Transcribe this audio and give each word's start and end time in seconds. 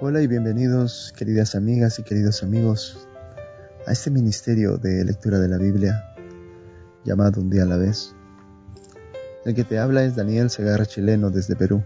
Hola 0.00 0.22
y 0.22 0.28
bienvenidos 0.28 1.12
queridas 1.16 1.56
amigas 1.56 1.98
y 1.98 2.04
queridos 2.04 2.44
amigos 2.44 3.08
a 3.84 3.90
este 3.90 4.12
ministerio 4.12 4.76
de 4.78 5.04
lectura 5.04 5.40
de 5.40 5.48
la 5.48 5.58
Biblia 5.58 6.14
llamado 7.04 7.40
Un 7.40 7.50
día 7.50 7.64
a 7.64 7.66
la 7.66 7.78
vez. 7.78 8.14
El 9.44 9.56
que 9.56 9.64
te 9.64 9.80
habla 9.80 10.04
es 10.04 10.14
Daniel 10.14 10.50
Segarra 10.50 10.86
Chileno 10.86 11.30
desde 11.30 11.56
Perú. 11.56 11.82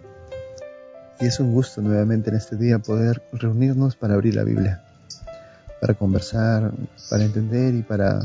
Y 1.20 1.24
es 1.24 1.40
un 1.40 1.54
gusto 1.54 1.80
nuevamente 1.80 2.28
en 2.28 2.36
este 2.36 2.56
día 2.56 2.80
poder 2.80 3.22
reunirnos 3.32 3.96
para 3.96 4.12
abrir 4.12 4.34
la 4.34 4.44
Biblia, 4.44 4.84
para 5.80 5.94
conversar, 5.94 6.70
para 7.08 7.24
entender 7.24 7.74
y 7.74 7.82
para 7.82 8.20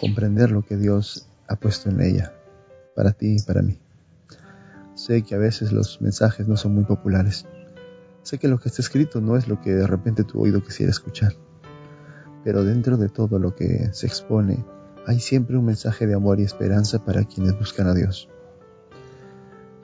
comprender 0.00 0.50
lo 0.50 0.62
que 0.62 0.76
Dios 0.76 1.28
ha 1.46 1.54
puesto 1.54 1.90
en 1.90 2.00
ella, 2.00 2.32
para 2.96 3.12
ti 3.12 3.36
y 3.38 3.42
para 3.42 3.62
mí. 3.62 3.78
Sé 4.96 5.22
que 5.22 5.36
a 5.36 5.38
veces 5.38 5.70
los 5.70 6.02
mensajes 6.02 6.48
no 6.48 6.56
son 6.56 6.74
muy 6.74 6.82
populares. 6.82 7.46
Sé 8.22 8.38
que 8.38 8.48
lo 8.48 8.58
que 8.58 8.68
está 8.68 8.82
escrito 8.82 9.20
no 9.20 9.36
es 9.36 9.48
lo 9.48 9.60
que 9.60 9.74
de 9.74 9.86
repente 9.86 10.24
tu 10.24 10.40
oído 10.40 10.62
quisiera 10.62 10.90
escuchar. 10.90 11.34
Pero 12.44 12.64
dentro 12.64 12.96
de 12.96 13.08
todo 13.08 13.38
lo 13.38 13.54
que 13.54 13.88
se 13.92 14.06
expone, 14.06 14.64
hay 15.06 15.18
siempre 15.20 15.56
un 15.56 15.64
mensaje 15.64 16.06
de 16.06 16.14
amor 16.14 16.38
y 16.38 16.44
esperanza 16.44 17.04
para 17.04 17.24
quienes 17.24 17.58
buscan 17.58 17.88
a 17.88 17.94
Dios. 17.94 18.28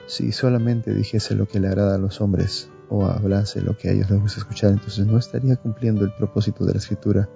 Si 0.07 0.31
solamente 0.31 0.93
dijese 0.93 1.35
lo 1.35 1.47
que 1.47 1.59
le 1.59 1.67
agrada 1.67 1.95
a 1.95 1.99
los 1.99 2.21
hombres 2.21 2.69
o 2.89 3.05
hablase 3.05 3.61
lo 3.61 3.77
que 3.77 3.89
a 3.89 3.91
ellos 3.91 4.09
les 4.09 4.21
gusta 4.21 4.39
escuchar, 4.39 4.71
entonces 4.71 5.05
no 5.05 5.17
estaría 5.17 5.55
cumpliendo 5.57 6.05
el 6.05 6.13
propósito 6.13 6.65
de 6.65 6.73
la 6.73 6.79
escritura 6.79 7.29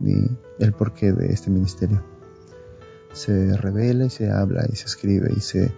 ni 0.00 0.28
el 0.58 0.72
porqué 0.72 1.12
de 1.12 1.32
este 1.32 1.50
ministerio. 1.50 2.04
Se 3.12 3.56
revela 3.56 4.06
y 4.06 4.10
se 4.10 4.30
habla 4.30 4.66
y 4.70 4.76
se 4.76 4.86
escribe 4.86 5.32
y 5.34 5.40
se 5.40 5.72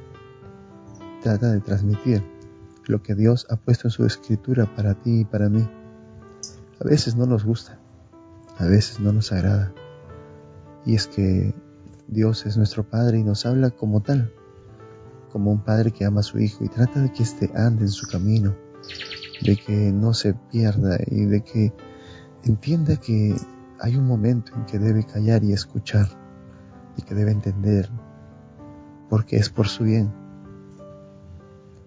trata 1.23 1.53
de 1.53 1.61
transmitir 1.61 2.34
lo 2.87 3.03
que 3.03 3.15
Dios 3.15 3.47
ha 3.51 3.57
puesto 3.57 3.89
en 3.89 3.93
su 3.93 4.05
escritura 4.05 4.67
para 4.75 4.95
ti 4.95 5.21
y 5.21 5.25
para 5.25 5.49
mí. 5.49 5.69
A 6.81 6.85
veces 6.85 7.17
no 7.17 7.27
nos 7.27 7.45
gusta, 7.45 7.79
a 8.59 8.67
veces 8.67 9.01
no 9.01 9.13
nos 9.13 9.33
agrada. 9.33 9.73
Y 10.85 10.95
es 10.95 11.07
que 11.07 11.55
Dios 12.09 12.47
es 12.47 12.57
nuestro 12.57 12.85
Padre 12.89 13.19
y 13.19 13.25
nos 13.25 13.47
habla 13.47 13.71
como 13.71 14.01
tal, 14.01 14.33
como 15.33 15.51
un 15.51 15.65
padre 15.65 15.93
que 15.93 16.05
ama 16.05 16.21
a 16.21 16.25
su 16.25 16.39
hijo 16.39 16.65
y 16.65 16.69
trata 16.69 17.01
de 17.01 17.13
que 17.13 17.23
éste 17.23 17.51
ande 17.55 17.85
en 17.85 17.91
su 17.91 18.07
camino, 18.07 18.55
de 19.43 19.57
que 19.57 19.93
no 19.93 20.13
se 20.13 20.35
pierda 20.35 20.99
y 21.07 21.25
de 21.25 21.43
que 21.43 21.73
entienda 22.45 22.97
que 22.97 23.35
hay 23.81 23.97
un 23.97 24.07
momento 24.07 24.53
en 24.55 24.67
que 24.67 24.79
debe 24.79 25.05
callar 25.05 25.43
y 25.43 25.53
escuchar 25.53 26.09
y 26.97 27.03
que 27.03 27.15
debe 27.15 27.33
entender 27.33 27.91
porque 29.09 29.37
es 29.37 29.49
por 29.49 29.67
su 29.67 29.85
bien 29.85 30.13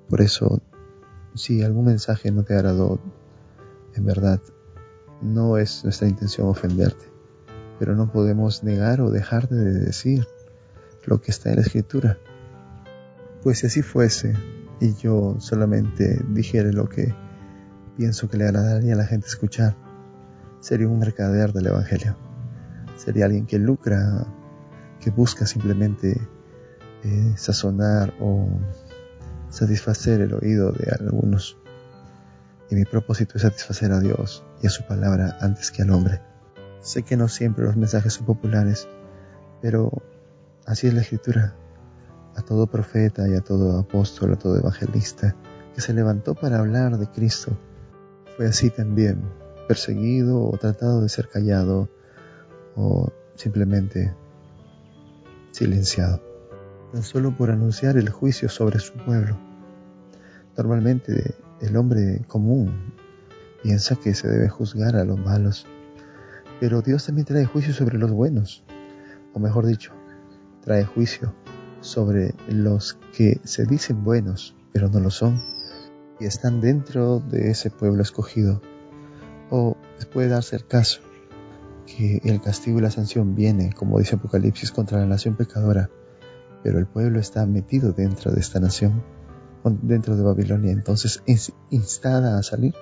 por 0.09 0.21
eso, 0.21 0.61
si 1.37 1.63
algún 1.63 1.85
mensaje 1.85 2.31
no 2.31 2.43
te 2.43 2.53
agradó, 2.53 2.99
en 3.95 4.05
verdad, 4.05 4.41
no 5.21 5.57
es 5.57 5.83
nuestra 5.83 6.07
intención 6.07 6.47
ofenderte, 6.47 7.05
pero 7.79 7.95
no 7.95 8.11
podemos 8.11 8.63
negar 8.63 9.01
o 9.01 9.09
dejar 9.09 9.47
de 9.49 9.73
decir 9.73 10.27
lo 11.05 11.21
que 11.21 11.31
está 11.31 11.49
en 11.49 11.57
la 11.57 11.61
escritura. 11.61 12.17
Pues 13.43 13.59
si 13.59 13.67
así 13.67 13.81
fuese 13.81 14.35
y 14.79 14.93
yo 14.95 15.37
solamente 15.39 16.21
dijera 16.29 16.71
lo 16.71 16.87
que 16.89 17.13
pienso 17.95 18.29
que 18.29 18.37
le 18.37 18.45
agradaría 18.45 18.93
a 18.93 18.97
la 18.97 19.05
gente 19.05 19.27
escuchar, 19.27 19.75
sería 20.59 20.87
un 20.87 20.99
mercader 20.99 21.53
del 21.53 21.67
Evangelio. 21.67 22.15
Sería 22.95 23.25
alguien 23.25 23.45
que 23.45 23.57
lucra, 23.57 24.27
que 24.99 25.11
busca 25.11 25.45
simplemente 25.45 26.19
eh, 27.03 27.33
sazonar 27.35 28.13
o 28.19 28.49
satisfacer 29.49 30.21
el 30.21 30.33
oído 30.33 30.71
de 30.71 30.91
algunos. 30.91 31.57
Y 32.69 32.75
mi 32.75 32.85
propósito 32.85 33.33
es 33.35 33.43
satisfacer 33.43 33.91
a 33.91 33.99
Dios 33.99 34.43
y 34.61 34.67
a 34.67 34.69
su 34.69 34.83
palabra 34.85 35.37
antes 35.41 35.71
que 35.71 35.83
al 35.83 35.91
hombre. 35.91 36.21
Sé 36.81 37.03
que 37.03 37.17
no 37.17 37.27
siempre 37.27 37.65
los 37.65 37.75
mensajes 37.75 38.13
son 38.13 38.25
populares, 38.25 38.87
pero 39.61 39.91
así 40.65 40.87
es 40.87 40.93
la 40.93 41.01
escritura. 41.01 41.55
A 42.35 42.41
todo 42.41 42.67
profeta 42.67 43.27
y 43.27 43.33
a 43.33 43.41
todo 43.41 43.79
apóstol, 43.79 44.33
a 44.33 44.35
todo 44.37 44.57
evangelista 44.57 45.35
que 45.73 45.81
se 45.81 45.93
levantó 45.93 46.35
para 46.35 46.59
hablar 46.59 46.97
de 46.97 47.07
Cristo, 47.07 47.57
fue 48.35 48.45
así 48.45 48.69
también, 48.69 49.21
perseguido 49.67 50.43
o 50.43 50.57
tratado 50.57 51.01
de 51.01 51.09
ser 51.09 51.29
callado 51.29 51.89
o 52.75 53.11
simplemente 53.35 54.13
silenciado 55.51 56.26
tan 56.91 57.03
solo 57.03 57.35
por 57.35 57.51
anunciar 57.51 57.97
el 57.97 58.09
juicio 58.09 58.49
sobre 58.49 58.79
su 58.79 58.93
pueblo. 58.93 59.37
Normalmente 60.55 61.35
el 61.61 61.75
hombre 61.75 62.23
común 62.27 62.93
piensa 63.63 63.95
que 63.95 64.13
se 64.13 64.27
debe 64.27 64.49
juzgar 64.49 64.95
a 64.95 65.05
los 65.05 65.19
malos, 65.19 65.65
pero 66.59 66.81
Dios 66.81 67.05
también 67.05 67.25
trae 67.25 67.45
juicio 67.45 67.73
sobre 67.73 67.97
los 67.97 68.11
buenos, 68.11 68.63
o 69.33 69.39
mejor 69.39 69.65
dicho, 69.65 69.91
trae 70.61 70.83
juicio 70.85 71.33
sobre 71.81 72.33
los 72.47 72.97
que 73.15 73.39
se 73.43 73.65
dicen 73.65 74.03
buenos, 74.03 74.55
pero 74.71 74.89
no 74.89 74.99
lo 74.99 75.11
son, 75.11 75.41
y 76.19 76.25
están 76.25 76.61
dentro 76.61 77.19
de 77.19 77.51
ese 77.51 77.69
pueblo 77.69 78.01
escogido. 78.01 78.61
O 79.49 79.77
puede 80.13 80.29
darse 80.29 80.55
el 80.55 80.67
caso 80.67 81.01
que 81.85 82.19
el 82.23 82.41
castigo 82.41 82.79
y 82.79 82.81
la 82.81 82.91
sanción 82.91 83.35
vienen, 83.35 83.71
como 83.71 83.99
dice 83.99 84.15
Apocalipsis, 84.15 84.71
contra 84.71 84.99
la 84.99 85.05
nación 85.05 85.35
pecadora, 85.35 85.89
pero 86.67 86.79
el 86.79 86.85
pueblo 86.85 87.21
está 87.21 87.45
metido 87.45 87.93
dentro 87.93 88.33
de 88.33 88.41
esta 88.41 88.59
nación, 88.59 89.01
dentro 89.83 90.17
de 90.17 90.23
Babilonia, 90.23 90.73
entonces 90.73 91.23
es 91.25 91.53
instada 91.69 92.37
a 92.37 92.43
salir. 92.43 92.73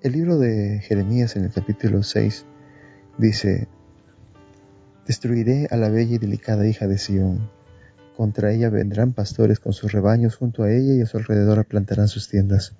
El 0.00 0.12
libro 0.12 0.38
de 0.38 0.80
Jeremías 0.80 1.36
en 1.36 1.44
el 1.44 1.52
capítulo 1.52 2.02
6 2.02 2.46
dice, 3.18 3.68
Destruiré 5.06 5.68
a 5.70 5.76
la 5.76 5.90
bella 5.90 6.14
y 6.14 6.18
delicada 6.18 6.66
hija 6.66 6.86
de 6.86 6.96
Sión. 6.96 7.50
Contra 8.16 8.52
ella 8.52 8.70
vendrán 8.70 9.12
pastores 9.12 9.60
con 9.60 9.74
sus 9.74 9.92
rebaños 9.92 10.36
junto 10.36 10.62
a 10.62 10.72
ella 10.72 10.94
y 10.94 11.02
a 11.02 11.06
su 11.06 11.18
alrededor 11.18 11.66
plantarán 11.66 12.08
sus 12.08 12.30
tiendas. 12.30 12.74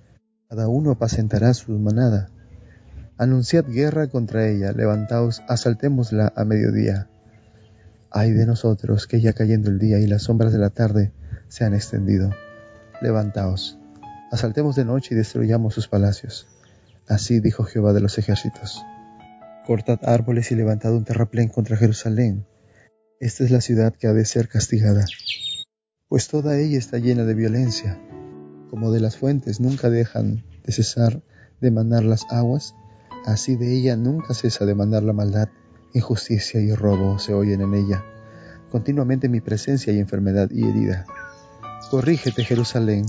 Cada 0.49 0.69
uno 0.69 0.93
apacentará 0.93 1.53
su 1.53 1.79
manada. 1.79 2.31
Anunciad 3.19 3.67
guerra 3.67 4.07
contra 4.07 4.49
ella, 4.49 4.73
levantaos, 4.73 5.43
asaltémosla 5.49 6.33
a 6.35 6.47
mediodía. 6.47 7.11
Ay 8.15 8.33
de 8.33 8.45
nosotros 8.45 9.07
que 9.07 9.23
ya 9.23 9.33
cayendo 9.33 9.71
el 9.71 9.79
día 9.79 9.99
y 9.99 10.07
las 10.07 10.25
sombras 10.25 10.53
de 10.53 10.59
la 10.59 10.69
tarde 10.69 11.13
se 11.49 11.65
han 11.65 11.73
extendido. 11.73 12.31
Levantaos, 13.01 13.79
asaltemos 14.31 14.77
de 14.77 14.85
noche 14.85 15.15
y 15.15 15.17
destruyamos 15.17 15.73
sus 15.73 15.89
palacios. 15.89 16.47
Así 17.09 17.41
dijo 17.41 17.65
Jehová 17.65 17.95
de 17.95 18.01
los 18.01 18.19
ejércitos. 18.19 18.85
Cortad 19.67 19.99
árboles 20.03 20.53
y 20.53 20.57
levantad 20.57 20.93
un 20.93 21.05
terraplén 21.05 21.49
contra 21.49 21.79
Jerusalén. 21.79 22.45
Esta 23.19 23.45
es 23.45 23.51
la 23.51 23.63
ciudad 23.63 23.95
que 23.95 24.09
ha 24.09 24.13
de 24.13 24.27
ser 24.27 24.49
castigada, 24.49 25.07
pues 26.09 26.29
toda 26.29 26.59
ella 26.59 26.79
está 26.79 26.99
llena 26.99 27.25
de 27.25 27.33
violencia. 27.33 27.99
Como 28.69 28.93
de 28.93 29.01
las 29.01 29.17
fuentes 29.17 29.59
nunca 29.59 29.89
dejan 29.89 30.45
de 30.65 30.73
cesar 30.73 31.23
de 31.63 31.71
mandar 31.71 32.05
las 32.05 32.27
aguas, 32.29 32.75
así 33.25 33.57
de 33.57 33.73
ella 33.73 33.97
nunca 33.97 34.35
cesa 34.35 34.67
de 34.67 34.75
mandar 34.75 35.03
la 35.03 35.15
maldad 35.15 35.49
Injusticia 35.95 36.61
y 36.61 36.73
robo 36.75 37.19
se 37.19 37.35
oyen 37.35 37.61
en 37.61 37.75
ella. 37.75 38.05
Continuamente 38.71 39.29
mi 39.29 39.41
presencia 39.41 39.93
y 39.93 39.99
enfermedad 39.99 40.51
y 40.51 40.67
herida. 40.67 41.05
Corrígete, 41.91 42.45
Jerusalén, 42.45 43.05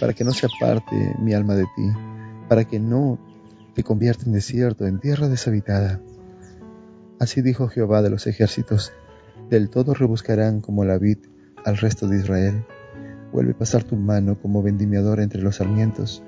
para 0.00 0.12
que 0.12 0.24
no 0.24 0.32
se 0.32 0.46
aparte 0.46 1.14
mi 1.20 1.34
alma 1.34 1.54
de 1.54 1.64
ti, 1.76 1.92
para 2.48 2.64
que 2.64 2.80
no 2.80 3.18
te 3.74 3.84
convierta 3.84 4.24
en 4.24 4.32
desierto, 4.32 4.86
en 4.86 4.98
tierra 4.98 5.28
deshabitada. 5.28 6.00
Así 7.20 7.42
dijo 7.42 7.68
Jehová 7.68 8.02
de 8.02 8.10
los 8.10 8.26
ejércitos, 8.26 8.92
del 9.48 9.70
todo 9.70 9.94
rebuscarán 9.94 10.60
como 10.60 10.84
la 10.84 10.98
vid 10.98 11.18
al 11.64 11.76
resto 11.76 12.08
de 12.08 12.18
Israel. 12.18 12.64
Vuelve 13.32 13.52
a 13.52 13.58
pasar 13.58 13.84
tu 13.84 13.96
mano 13.96 14.40
como 14.40 14.62
vendimiador 14.62 15.20
entre 15.20 15.42
los 15.42 15.56
sarmientos. 15.56 16.22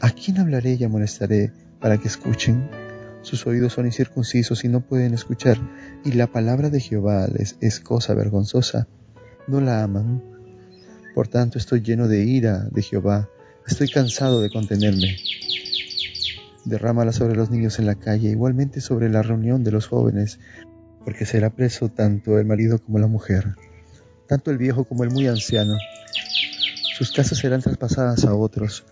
¿A 0.00 0.10
quién 0.10 0.38
hablaré 0.38 0.74
y 0.74 0.84
amonestaré 0.84 1.52
para 1.78 1.98
que 1.98 2.08
escuchen? 2.08 2.79
Sus 3.22 3.46
oídos 3.46 3.74
son 3.74 3.86
incircuncisos 3.86 4.64
y 4.64 4.68
no 4.68 4.80
pueden 4.80 5.12
escuchar, 5.12 5.58
y 6.04 6.12
la 6.12 6.26
palabra 6.26 6.70
de 6.70 6.80
Jehová 6.80 7.26
les 7.26 7.56
es 7.60 7.80
cosa 7.80 8.14
vergonzosa, 8.14 8.88
no 9.46 9.60
la 9.60 9.82
aman. 9.82 10.22
Por 11.14 11.28
tanto 11.28 11.58
estoy 11.58 11.82
lleno 11.82 12.08
de 12.08 12.24
ira 12.24 12.68
de 12.70 12.82
Jehová, 12.82 13.28
estoy 13.66 13.88
cansado 13.88 14.40
de 14.40 14.50
contenerme. 14.50 15.16
Derrámala 16.64 17.12
sobre 17.12 17.36
los 17.36 17.50
niños 17.50 17.78
en 17.78 17.86
la 17.86 17.94
calle, 17.94 18.30
igualmente 18.30 18.80
sobre 18.80 19.10
la 19.10 19.22
reunión 19.22 19.64
de 19.64 19.72
los 19.72 19.86
jóvenes, 19.86 20.38
porque 21.04 21.26
será 21.26 21.50
preso 21.50 21.88
tanto 21.90 22.38
el 22.38 22.46
marido 22.46 22.78
como 22.78 22.98
la 22.98 23.06
mujer, 23.06 23.54
tanto 24.28 24.50
el 24.50 24.58
viejo 24.58 24.84
como 24.84 25.04
el 25.04 25.10
muy 25.10 25.26
anciano. 25.26 25.76
Sus 26.96 27.12
casas 27.12 27.38
serán 27.38 27.60
traspasadas 27.60 28.24
a 28.24 28.34
otros, 28.34 28.84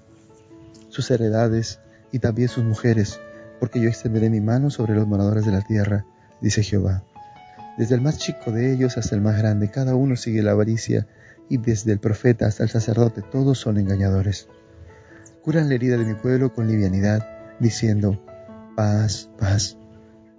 sus 0.89 1.11
heredades 1.11 1.81
y 2.13 2.19
también 2.19 2.49
sus 2.49 2.65
mujeres 2.65 3.21
porque 3.59 3.81
yo 3.81 3.89
extenderé 3.89 4.31
mi 4.31 4.41
mano 4.41 4.71
sobre 4.71 4.95
los 4.95 5.07
moradores 5.07 5.45
de 5.45 5.53
la 5.53 5.63
tierra, 5.63 6.05
dice 6.41 6.63
Jehová. 6.63 7.05
Desde 7.77 7.95
el 7.95 8.01
más 8.01 8.19
chico 8.19 8.51
de 8.51 8.73
ellos 8.73 8.99
hasta 8.99 9.15
el 9.15 9.21
más 9.21 9.39
grande, 9.39 9.71
cada 9.71 9.95
uno 9.95 10.17
sigue 10.17 10.43
la 10.43 10.53
avaricia, 10.53 11.07
y 11.49 11.59
desde 11.59 11.93
el 11.93 11.99
profeta 11.99 12.47
hasta 12.47 12.63
el 12.63 12.69
sacerdote, 12.69 13.23
todos 13.23 13.59
son 13.59 13.79
engañadores. 13.79 14.49
curan 15.43 15.69
la 15.69 15.77
herida 15.77 15.97
de 15.97 16.05
mi 16.05 16.15
pueblo 16.15 16.53
con 16.53 16.69
livianidad, 16.69 17.27
diciendo, 17.59 18.23
paz, 18.77 19.31
paz, 19.39 19.79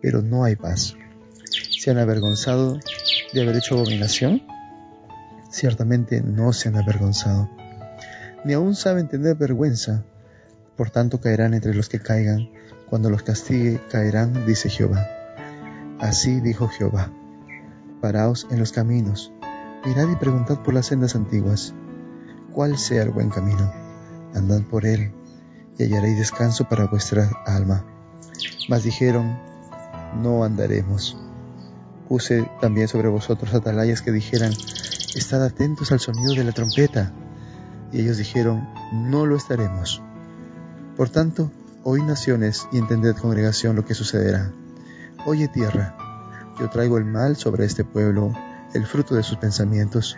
pero 0.01 0.21
no 0.21 0.43
hay 0.43 0.55
paz. 0.55 0.95
¿Se 1.79 1.89
han 1.89 1.97
avergonzado 1.97 2.77
de 3.33 3.41
haber 3.41 3.55
hecho 3.55 3.75
abominación? 3.75 4.43
Ciertamente 5.49 6.21
no 6.21 6.53
se 6.53 6.69
han 6.69 6.77
avergonzado. 6.77 7.49
Ni 8.45 8.53
aún 8.53 8.75
saben 8.75 9.07
tener 9.07 9.35
vergüenza, 9.35 10.03
por 10.77 10.91
tanto 10.91 11.19
caerán 11.19 11.53
entre 11.53 11.73
los 11.73 11.89
que 11.89 11.99
caigan, 11.99 12.49
cuando 12.89 13.09
los 13.09 13.23
castigue 13.23 13.81
caerán, 13.89 14.45
dice 14.45 14.69
Jehová. 14.69 15.07
Así 15.99 16.39
dijo 16.39 16.67
Jehová, 16.67 17.11
paraos 18.01 18.47
en 18.49 18.59
los 18.59 18.71
caminos, 18.71 19.31
mirad 19.85 20.09
y 20.09 20.15
preguntad 20.15 20.63
por 20.63 20.73
las 20.73 20.87
sendas 20.87 21.15
antiguas, 21.15 21.73
cuál 22.53 22.77
sea 22.77 23.03
el 23.03 23.11
buen 23.11 23.29
camino, 23.29 23.71
andad 24.33 24.61
por 24.63 24.85
él, 24.85 25.11
y 25.77 25.83
hallaréis 25.83 26.17
descanso 26.17 26.67
para 26.67 26.87
vuestra 26.87 27.29
alma. 27.45 27.85
Mas 28.69 28.83
dijeron, 28.83 29.37
no 30.21 30.43
andaremos. 30.43 31.17
Puse 32.07 32.49
también 32.59 32.87
sobre 32.87 33.07
vosotros 33.07 33.53
atalayas 33.53 34.01
que 34.01 34.11
dijeran, 34.11 34.51
estad 34.51 35.43
atentos 35.43 35.91
al 35.91 35.99
sonido 35.99 36.33
de 36.33 36.43
la 36.43 36.51
trompeta. 36.51 37.13
Y 37.91 38.01
ellos 38.01 38.17
dijeron, 38.17 38.67
no 38.91 39.25
lo 39.25 39.35
estaremos. 39.35 40.01
Por 40.95 41.09
tanto, 41.09 41.51
oí 41.83 42.01
naciones 42.01 42.67
y 42.71 42.77
entended 42.77 43.15
congregación 43.15 43.75
lo 43.75 43.85
que 43.85 43.93
sucederá. 43.93 44.53
Oye 45.25 45.47
tierra, 45.47 45.97
yo 46.59 46.69
traigo 46.69 46.97
el 46.97 47.05
mal 47.05 47.35
sobre 47.35 47.65
este 47.65 47.83
pueblo, 47.83 48.33
el 48.73 48.85
fruto 48.85 49.15
de 49.15 49.23
sus 49.23 49.37
pensamientos, 49.37 50.17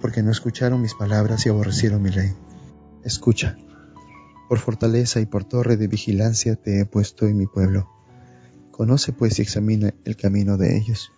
porque 0.00 0.22
no 0.22 0.30
escucharon 0.30 0.82
mis 0.82 0.94
palabras 0.94 1.46
y 1.46 1.48
aborrecieron 1.48 2.02
mi 2.02 2.10
ley. 2.10 2.34
Escucha, 3.04 3.56
por 4.48 4.58
fortaleza 4.58 5.20
y 5.20 5.26
por 5.26 5.44
torre 5.44 5.76
de 5.76 5.88
vigilancia 5.88 6.56
te 6.56 6.80
he 6.80 6.84
puesto 6.84 7.26
en 7.26 7.38
mi 7.38 7.46
pueblo. 7.46 7.88
Conoce 8.70 9.12
pues 9.12 9.38
y 9.38 9.42
examina 9.42 9.94
el 10.04 10.16
camino 10.16 10.56
de 10.56 10.76
ellos. 10.76 11.10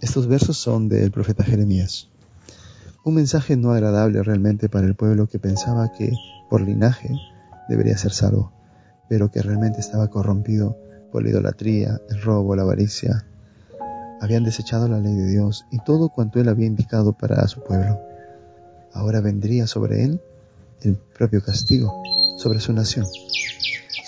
Estos 0.00 0.26
versos 0.26 0.56
son 0.56 0.88
del 0.88 1.10
profeta 1.10 1.42
Jeremías. 1.42 2.10
Un 3.04 3.14
mensaje 3.14 3.56
no 3.56 3.72
agradable 3.72 4.22
realmente 4.22 4.68
para 4.68 4.86
el 4.86 4.94
pueblo 4.94 5.28
que 5.28 5.38
pensaba 5.38 5.92
que, 5.92 6.12
por 6.50 6.60
linaje, 6.60 7.10
debería 7.68 7.96
ser 7.96 8.12
salvo, 8.12 8.52
pero 9.08 9.30
que 9.30 9.42
realmente 9.42 9.80
estaba 9.80 10.08
corrompido 10.08 10.76
por 11.12 11.22
la 11.22 11.30
idolatría, 11.30 12.00
el 12.08 12.22
robo, 12.22 12.56
la 12.56 12.62
avaricia. 12.62 13.26
Habían 14.20 14.44
desechado 14.44 14.88
la 14.88 14.98
ley 14.98 15.14
de 15.14 15.26
Dios 15.26 15.66
y 15.70 15.78
todo 15.78 16.08
cuanto 16.08 16.40
él 16.40 16.48
había 16.48 16.66
indicado 16.66 17.12
para 17.12 17.46
su 17.48 17.62
pueblo. 17.62 18.00
Ahora 18.92 19.20
vendría 19.20 19.66
sobre 19.66 20.04
él 20.04 20.20
el 20.82 20.96
propio 20.96 21.42
castigo, 21.42 22.02
sobre 22.36 22.60
su 22.60 22.72
nación, 22.72 23.06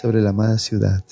sobre 0.00 0.21
la 0.21 0.31
amada 0.31 0.59
ciudad. 0.59 1.03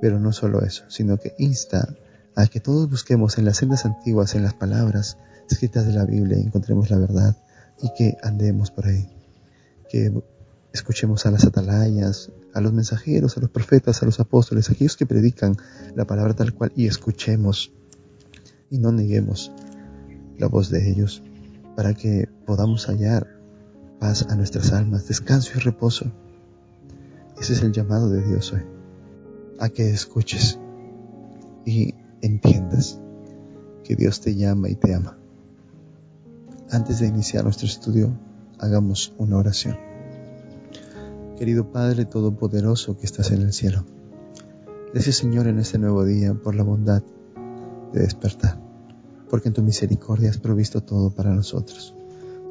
Pero 0.00 0.18
no 0.18 0.32
solo 0.32 0.62
eso, 0.62 0.84
sino 0.88 1.16
que 1.16 1.34
insta 1.38 1.88
a 2.34 2.46
que 2.46 2.60
todos 2.60 2.90
busquemos 2.90 3.38
en 3.38 3.44
las 3.44 3.58
sendas 3.58 3.84
antiguas, 3.84 4.34
en 4.34 4.42
las 4.42 4.54
palabras 4.54 5.16
escritas 5.48 5.86
de 5.86 5.92
la 5.92 6.04
Biblia, 6.04 6.38
encontremos 6.38 6.90
la 6.90 6.98
verdad 6.98 7.36
y 7.80 7.92
que 7.96 8.16
andemos 8.22 8.70
por 8.70 8.86
ahí. 8.86 9.08
Escuchemos 10.74 11.24
a 11.24 11.30
las 11.30 11.44
atalayas, 11.44 12.32
a 12.52 12.60
los 12.60 12.72
mensajeros, 12.72 13.36
a 13.36 13.40
los 13.40 13.50
profetas, 13.50 14.02
a 14.02 14.06
los 14.06 14.18
apóstoles, 14.18 14.68
a 14.68 14.72
aquellos 14.72 14.96
que 14.96 15.06
predican 15.06 15.56
la 15.94 16.04
palabra 16.04 16.34
tal 16.34 16.52
cual 16.52 16.72
y 16.74 16.88
escuchemos 16.88 17.72
y 18.70 18.78
no 18.78 18.90
neguemos 18.90 19.52
la 20.36 20.48
voz 20.48 20.70
de 20.70 20.90
ellos 20.90 21.22
para 21.76 21.94
que 21.94 22.28
podamos 22.44 22.86
hallar 22.86 23.28
paz 24.00 24.26
a 24.28 24.34
nuestras 24.34 24.72
almas, 24.72 25.06
descanso 25.06 25.52
y 25.54 25.60
reposo. 25.60 26.10
Ese 27.40 27.52
es 27.52 27.62
el 27.62 27.70
llamado 27.70 28.10
de 28.10 28.22
Dios 28.26 28.52
hoy, 28.52 28.62
a 29.60 29.68
que 29.68 29.90
escuches 29.90 30.58
y 31.64 31.94
entiendas 32.20 32.98
que 33.84 33.94
Dios 33.94 34.20
te 34.20 34.34
llama 34.34 34.68
y 34.68 34.74
te 34.74 34.92
ama. 34.92 35.16
Antes 36.68 36.98
de 36.98 37.06
iniciar 37.06 37.44
nuestro 37.44 37.68
estudio, 37.68 38.12
hagamos 38.58 39.14
una 39.18 39.36
oración. 39.36 39.93
Querido 41.36 41.72
Padre 41.72 42.04
Todopoderoso 42.04 42.96
que 42.96 43.06
estás 43.06 43.32
en 43.32 43.42
el 43.42 43.52
cielo, 43.52 43.84
gracias 44.92 45.16
Señor 45.16 45.48
en 45.48 45.58
este 45.58 45.80
nuevo 45.80 46.04
día 46.04 46.32
por 46.32 46.54
la 46.54 46.62
bondad 46.62 47.02
de 47.92 48.00
despertar, 48.00 48.60
porque 49.28 49.48
en 49.48 49.54
tu 49.54 49.60
misericordia 49.60 50.30
has 50.30 50.38
provisto 50.38 50.84
todo 50.84 51.10
para 51.10 51.34
nosotros. 51.34 51.92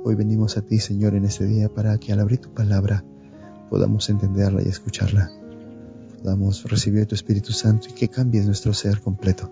Hoy 0.03 0.15
venimos 0.15 0.57
a 0.57 0.63
ti 0.63 0.79
Señor 0.79 1.15
en 1.15 1.23
este 1.23 1.45
día 1.45 1.73
para 1.73 1.97
que 1.97 2.11
al 2.11 2.19
abrir 2.19 2.39
tu 2.39 2.53
palabra 2.53 3.05
podamos 3.69 4.09
entenderla 4.09 4.61
y 4.61 4.67
escucharla, 4.67 5.31
podamos 6.21 6.69
recibir 6.69 7.05
tu 7.05 7.15
Espíritu 7.15 7.53
Santo 7.53 7.87
y 7.89 7.93
que 7.93 8.09
cambies 8.09 8.45
nuestro 8.47 8.73
ser 8.73 8.99
completo, 8.99 9.49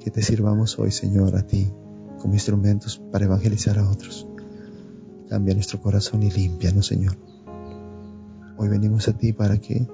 que 0.00 0.10
te 0.10 0.22
sirvamos 0.22 0.76
hoy 0.80 0.90
Señor 0.90 1.36
a 1.36 1.46
ti 1.46 1.70
como 2.18 2.34
instrumentos 2.34 3.00
para 3.12 3.26
evangelizar 3.26 3.78
a 3.78 3.88
otros. 3.88 4.26
Cambia 5.28 5.54
nuestro 5.54 5.80
corazón 5.80 6.24
y 6.24 6.32
límpianos 6.32 6.88
Señor 6.88 7.16
Hoy 8.56 8.68
venimos 8.68 9.08
a 9.08 9.12
ti 9.12 9.32
para 9.32 9.58
que 9.58 9.86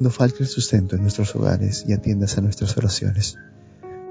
no 0.00 0.10
falte 0.10 0.42
el 0.42 0.48
sustento 0.48 0.96
en 0.96 1.02
nuestros 1.02 1.34
hogares 1.36 1.84
y 1.86 1.92
atiendas 1.92 2.36
a 2.36 2.40
nuestras 2.40 2.76
oraciones. 2.76 3.36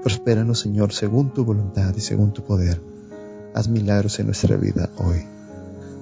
Prospéranos, 0.02 0.60
Señor, 0.60 0.92
según 0.92 1.32
tu 1.32 1.44
voluntad 1.44 1.94
y 1.96 2.00
según 2.00 2.32
tu 2.32 2.44
poder. 2.44 2.80
Haz 3.54 3.68
milagros 3.68 4.18
en 4.18 4.26
nuestra 4.26 4.56
vida 4.56 4.90
hoy. 4.96 5.24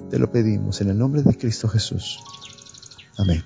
Te 0.09 0.17
lo 0.19 0.31
pedimos 0.31 0.81
en 0.81 0.89
el 0.89 0.97
nombre 0.97 1.21
de 1.21 1.37
Cristo 1.37 1.67
Jesús. 1.67 2.19
Amén. 3.17 3.43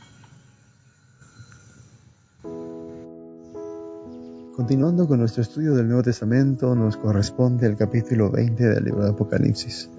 Continuando 4.55 5.07
con 5.07 5.19
nuestro 5.19 5.43
estudio 5.43 5.75
del 5.75 5.87
Nuevo 5.87 6.03
Testamento, 6.03 6.73
nos 6.73 6.97
corresponde 6.97 7.67
el 7.67 7.75
capítulo 7.75 8.31
20 8.31 8.63
del 8.63 8.85
libro 8.85 9.03
de 9.03 9.11
Apocalipsis. 9.11 9.89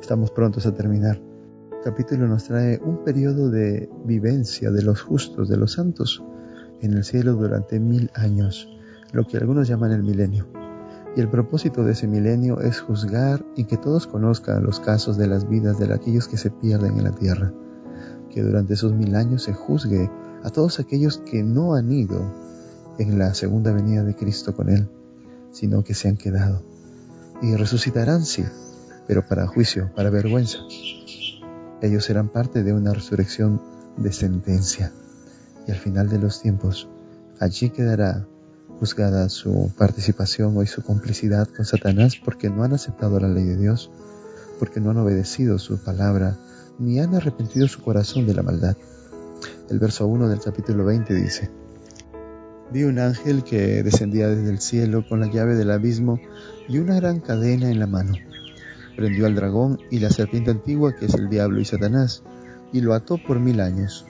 Estamos 0.00 0.30
prontos 0.30 0.66
a 0.66 0.74
terminar 0.74 1.18
capítulo 1.82 2.28
nos 2.28 2.44
trae 2.44 2.80
un 2.84 3.02
periodo 3.04 3.50
de 3.50 3.90
vivencia 4.04 4.70
de 4.70 4.82
los 4.82 5.02
justos, 5.02 5.48
de 5.48 5.56
los 5.56 5.72
santos, 5.72 6.22
en 6.80 6.94
el 6.94 7.04
cielo 7.04 7.34
durante 7.34 7.80
mil 7.80 8.10
años, 8.14 8.68
lo 9.12 9.26
que 9.26 9.36
algunos 9.36 9.66
llaman 9.66 9.90
el 9.90 10.02
milenio. 10.02 10.46
Y 11.16 11.20
el 11.20 11.28
propósito 11.28 11.84
de 11.84 11.92
ese 11.92 12.06
milenio 12.06 12.60
es 12.60 12.80
juzgar 12.80 13.44
y 13.56 13.64
que 13.64 13.76
todos 13.76 14.06
conozcan 14.06 14.62
los 14.62 14.80
casos 14.80 15.18
de 15.18 15.26
las 15.26 15.48
vidas 15.48 15.78
de 15.78 15.92
aquellos 15.92 16.28
que 16.28 16.38
se 16.38 16.50
pierden 16.50 16.98
en 16.98 17.04
la 17.04 17.12
tierra. 17.12 17.52
Que 18.30 18.42
durante 18.42 18.74
esos 18.74 18.94
mil 18.94 19.14
años 19.14 19.42
se 19.42 19.52
juzgue 19.52 20.08
a 20.42 20.50
todos 20.50 20.78
aquellos 20.78 21.18
que 21.18 21.42
no 21.42 21.74
han 21.74 21.92
ido 21.92 22.32
en 22.98 23.18
la 23.18 23.34
segunda 23.34 23.72
venida 23.72 24.04
de 24.04 24.14
Cristo 24.14 24.54
con 24.54 24.70
Él, 24.70 24.88
sino 25.50 25.82
que 25.82 25.94
se 25.94 26.08
han 26.08 26.16
quedado. 26.16 26.62
Y 27.42 27.56
resucitarán, 27.56 28.24
sí, 28.24 28.44
pero 29.06 29.26
para 29.26 29.46
juicio, 29.46 29.90
para 29.94 30.10
vergüenza. 30.10 30.58
Ellos 31.82 32.04
serán 32.04 32.28
parte 32.28 32.62
de 32.62 32.72
una 32.72 32.94
resurrección 32.94 33.60
de 33.96 34.12
sentencia. 34.12 34.92
Y 35.66 35.72
al 35.72 35.78
final 35.78 36.08
de 36.08 36.18
los 36.18 36.40
tiempos, 36.40 36.88
allí 37.40 37.70
quedará 37.70 38.24
juzgada 38.78 39.28
su 39.28 39.72
participación 39.76 40.56
o 40.56 40.64
su 40.64 40.82
complicidad 40.82 41.48
con 41.48 41.64
Satanás 41.64 42.14
porque 42.24 42.50
no 42.50 42.62
han 42.62 42.72
aceptado 42.72 43.18
la 43.18 43.28
ley 43.28 43.44
de 43.44 43.56
Dios, 43.56 43.90
porque 44.60 44.80
no 44.80 44.90
han 44.90 44.98
obedecido 44.98 45.58
su 45.58 45.76
palabra, 45.78 46.38
ni 46.78 47.00
han 47.00 47.16
arrepentido 47.16 47.66
su 47.66 47.82
corazón 47.82 48.26
de 48.26 48.34
la 48.34 48.44
maldad. 48.44 48.76
El 49.68 49.80
verso 49.80 50.06
1 50.06 50.28
del 50.28 50.40
capítulo 50.40 50.84
20 50.84 51.14
dice, 51.14 51.50
Vi 52.72 52.84
un 52.84 53.00
ángel 53.00 53.42
que 53.42 53.82
descendía 53.82 54.28
desde 54.28 54.50
el 54.50 54.60
cielo 54.60 55.04
con 55.08 55.18
la 55.18 55.26
llave 55.26 55.56
del 55.56 55.72
abismo 55.72 56.20
y 56.68 56.78
una 56.78 56.94
gran 56.94 57.18
cadena 57.18 57.70
en 57.70 57.80
la 57.80 57.88
mano 57.88 58.14
prendió 58.96 59.26
al 59.26 59.34
dragón 59.34 59.78
y 59.90 59.98
la 59.98 60.10
serpiente 60.10 60.50
antigua 60.50 60.94
que 60.94 61.06
es 61.06 61.14
el 61.14 61.28
diablo 61.28 61.60
y 61.60 61.64
Satanás, 61.64 62.22
y 62.72 62.80
lo 62.80 62.94
ató 62.94 63.18
por 63.18 63.38
mil 63.40 63.60
años. 63.60 64.06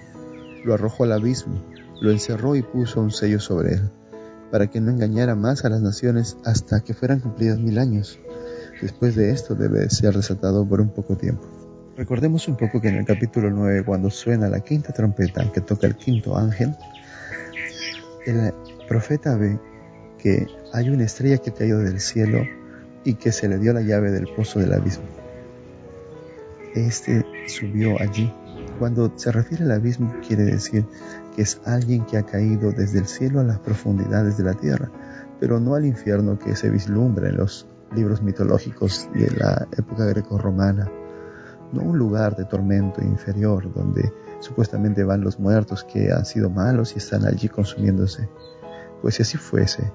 Lo 0.64 0.74
arrojó 0.74 1.04
al 1.04 1.12
abismo, 1.12 1.60
lo 2.00 2.10
encerró 2.10 2.54
y 2.56 2.62
puso 2.62 3.00
un 3.00 3.10
sello 3.10 3.40
sobre 3.40 3.74
él, 3.74 3.90
para 4.50 4.68
que 4.68 4.80
no 4.80 4.90
engañara 4.90 5.34
más 5.34 5.64
a 5.64 5.68
las 5.68 5.80
naciones 5.80 6.36
hasta 6.44 6.80
que 6.80 6.94
fueran 6.94 7.20
cumplidos 7.20 7.58
mil 7.58 7.78
años. 7.78 8.18
Después 8.80 9.14
de 9.14 9.30
esto 9.30 9.54
debe 9.54 9.88
ser 9.90 10.14
desatado 10.14 10.66
por 10.66 10.80
un 10.80 10.88
poco 10.88 11.16
tiempo. 11.16 11.46
Recordemos 11.96 12.48
un 12.48 12.56
poco 12.56 12.80
que 12.80 12.88
en 12.88 12.96
el 12.96 13.04
capítulo 13.04 13.50
9, 13.50 13.84
cuando 13.84 14.10
suena 14.10 14.48
la 14.48 14.60
quinta 14.60 14.92
trompeta 14.92 15.50
que 15.52 15.60
toca 15.60 15.86
el 15.86 15.94
quinto 15.94 16.36
ángel, 16.36 16.74
el 18.26 18.52
profeta 18.88 19.36
ve 19.36 19.58
que 20.18 20.46
hay 20.72 20.88
una 20.88 21.04
estrella 21.04 21.38
que 21.38 21.52
caído 21.52 21.80
del 21.80 22.00
cielo 22.00 22.44
y 23.04 23.14
que 23.14 23.32
se 23.32 23.48
le 23.48 23.58
dio 23.58 23.72
la 23.72 23.82
llave 23.82 24.10
del 24.10 24.28
pozo 24.28 24.58
del 24.58 24.72
abismo. 24.72 25.04
Este 26.74 27.24
subió 27.46 28.00
allí. 28.00 28.32
Cuando 28.78 29.12
se 29.16 29.30
refiere 29.30 29.64
al 29.64 29.72
abismo 29.72 30.14
quiere 30.26 30.44
decir 30.44 30.84
que 31.34 31.42
es 31.42 31.60
alguien 31.64 32.04
que 32.06 32.16
ha 32.16 32.22
caído 32.22 32.72
desde 32.72 32.98
el 32.98 33.06
cielo 33.06 33.40
a 33.40 33.44
las 33.44 33.58
profundidades 33.58 34.36
de 34.36 34.44
la 34.44 34.54
tierra, 34.54 34.90
pero 35.38 35.60
no 35.60 35.74
al 35.74 35.84
infierno 35.84 36.38
que 36.38 36.56
se 36.56 36.70
vislumbra 36.70 37.28
en 37.28 37.36
los 37.36 37.66
libros 37.94 38.22
mitológicos 38.22 39.08
de 39.14 39.30
la 39.32 39.66
época 39.76 40.06
greco-romana 40.06 40.90
no 41.72 41.82
un 41.82 41.98
lugar 41.98 42.36
de 42.36 42.44
tormento 42.44 43.02
inferior 43.02 43.72
donde 43.74 44.12
supuestamente 44.40 45.04
van 45.04 45.22
los 45.22 45.38
muertos 45.38 45.84
que 45.84 46.12
han 46.12 46.24
sido 46.24 46.50
malos 46.50 46.94
y 46.94 46.98
están 46.98 47.24
allí 47.24 47.48
consumiéndose. 47.48 48.28
Pues 49.00 49.16
si 49.16 49.22
así 49.22 49.38
fuese, 49.38 49.90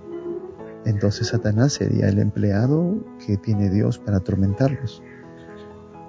entonces 0.88 1.28
Satanás 1.28 1.74
sería 1.74 2.08
el 2.08 2.18
empleado 2.20 3.04
que 3.26 3.36
tiene 3.36 3.70
Dios 3.70 4.00
para 4.00 4.18
atormentarlos. 4.18 5.04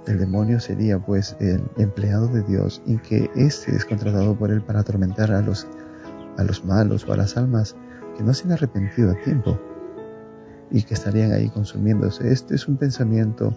El 0.06 0.18
demonio 0.18 0.60
sería 0.60 0.98
pues 0.98 1.36
el 1.40 1.62
empleado 1.76 2.28
de 2.28 2.42
Dios 2.44 2.80
y 2.86 2.96
que 2.98 3.28
éste 3.34 3.74
es 3.74 3.84
contratado 3.84 4.38
por 4.38 4.50
él 4.52 4.62
para 4.62 4.80
atormentar 4.80 5.32
a 5.32 5.42
los, 5.42 5.66
a 6.36 6.44
los 6.44 6.64
malos 6.64 7.04
o 7.08 7.12
a 7.12 7.16
las 7.16 7.36
almas 7.36 7.74
que 8.16 8.22
no 8.22 8.32
se 8.32 8.44
han 8.44 8.52
arrepentido 8.52 9.10
a 9.10 9.20
tiempo 9.24 9.60
y 10.70 10.82
que 10.82 10.94
estarían 10.94 11.32
ahí 11.32 11.50
consumiéndose. 11.50 12.32
Este 12.32 12.54
es 12.54 12.68
un 12.68 12.76
pensamiento 12.76 13.52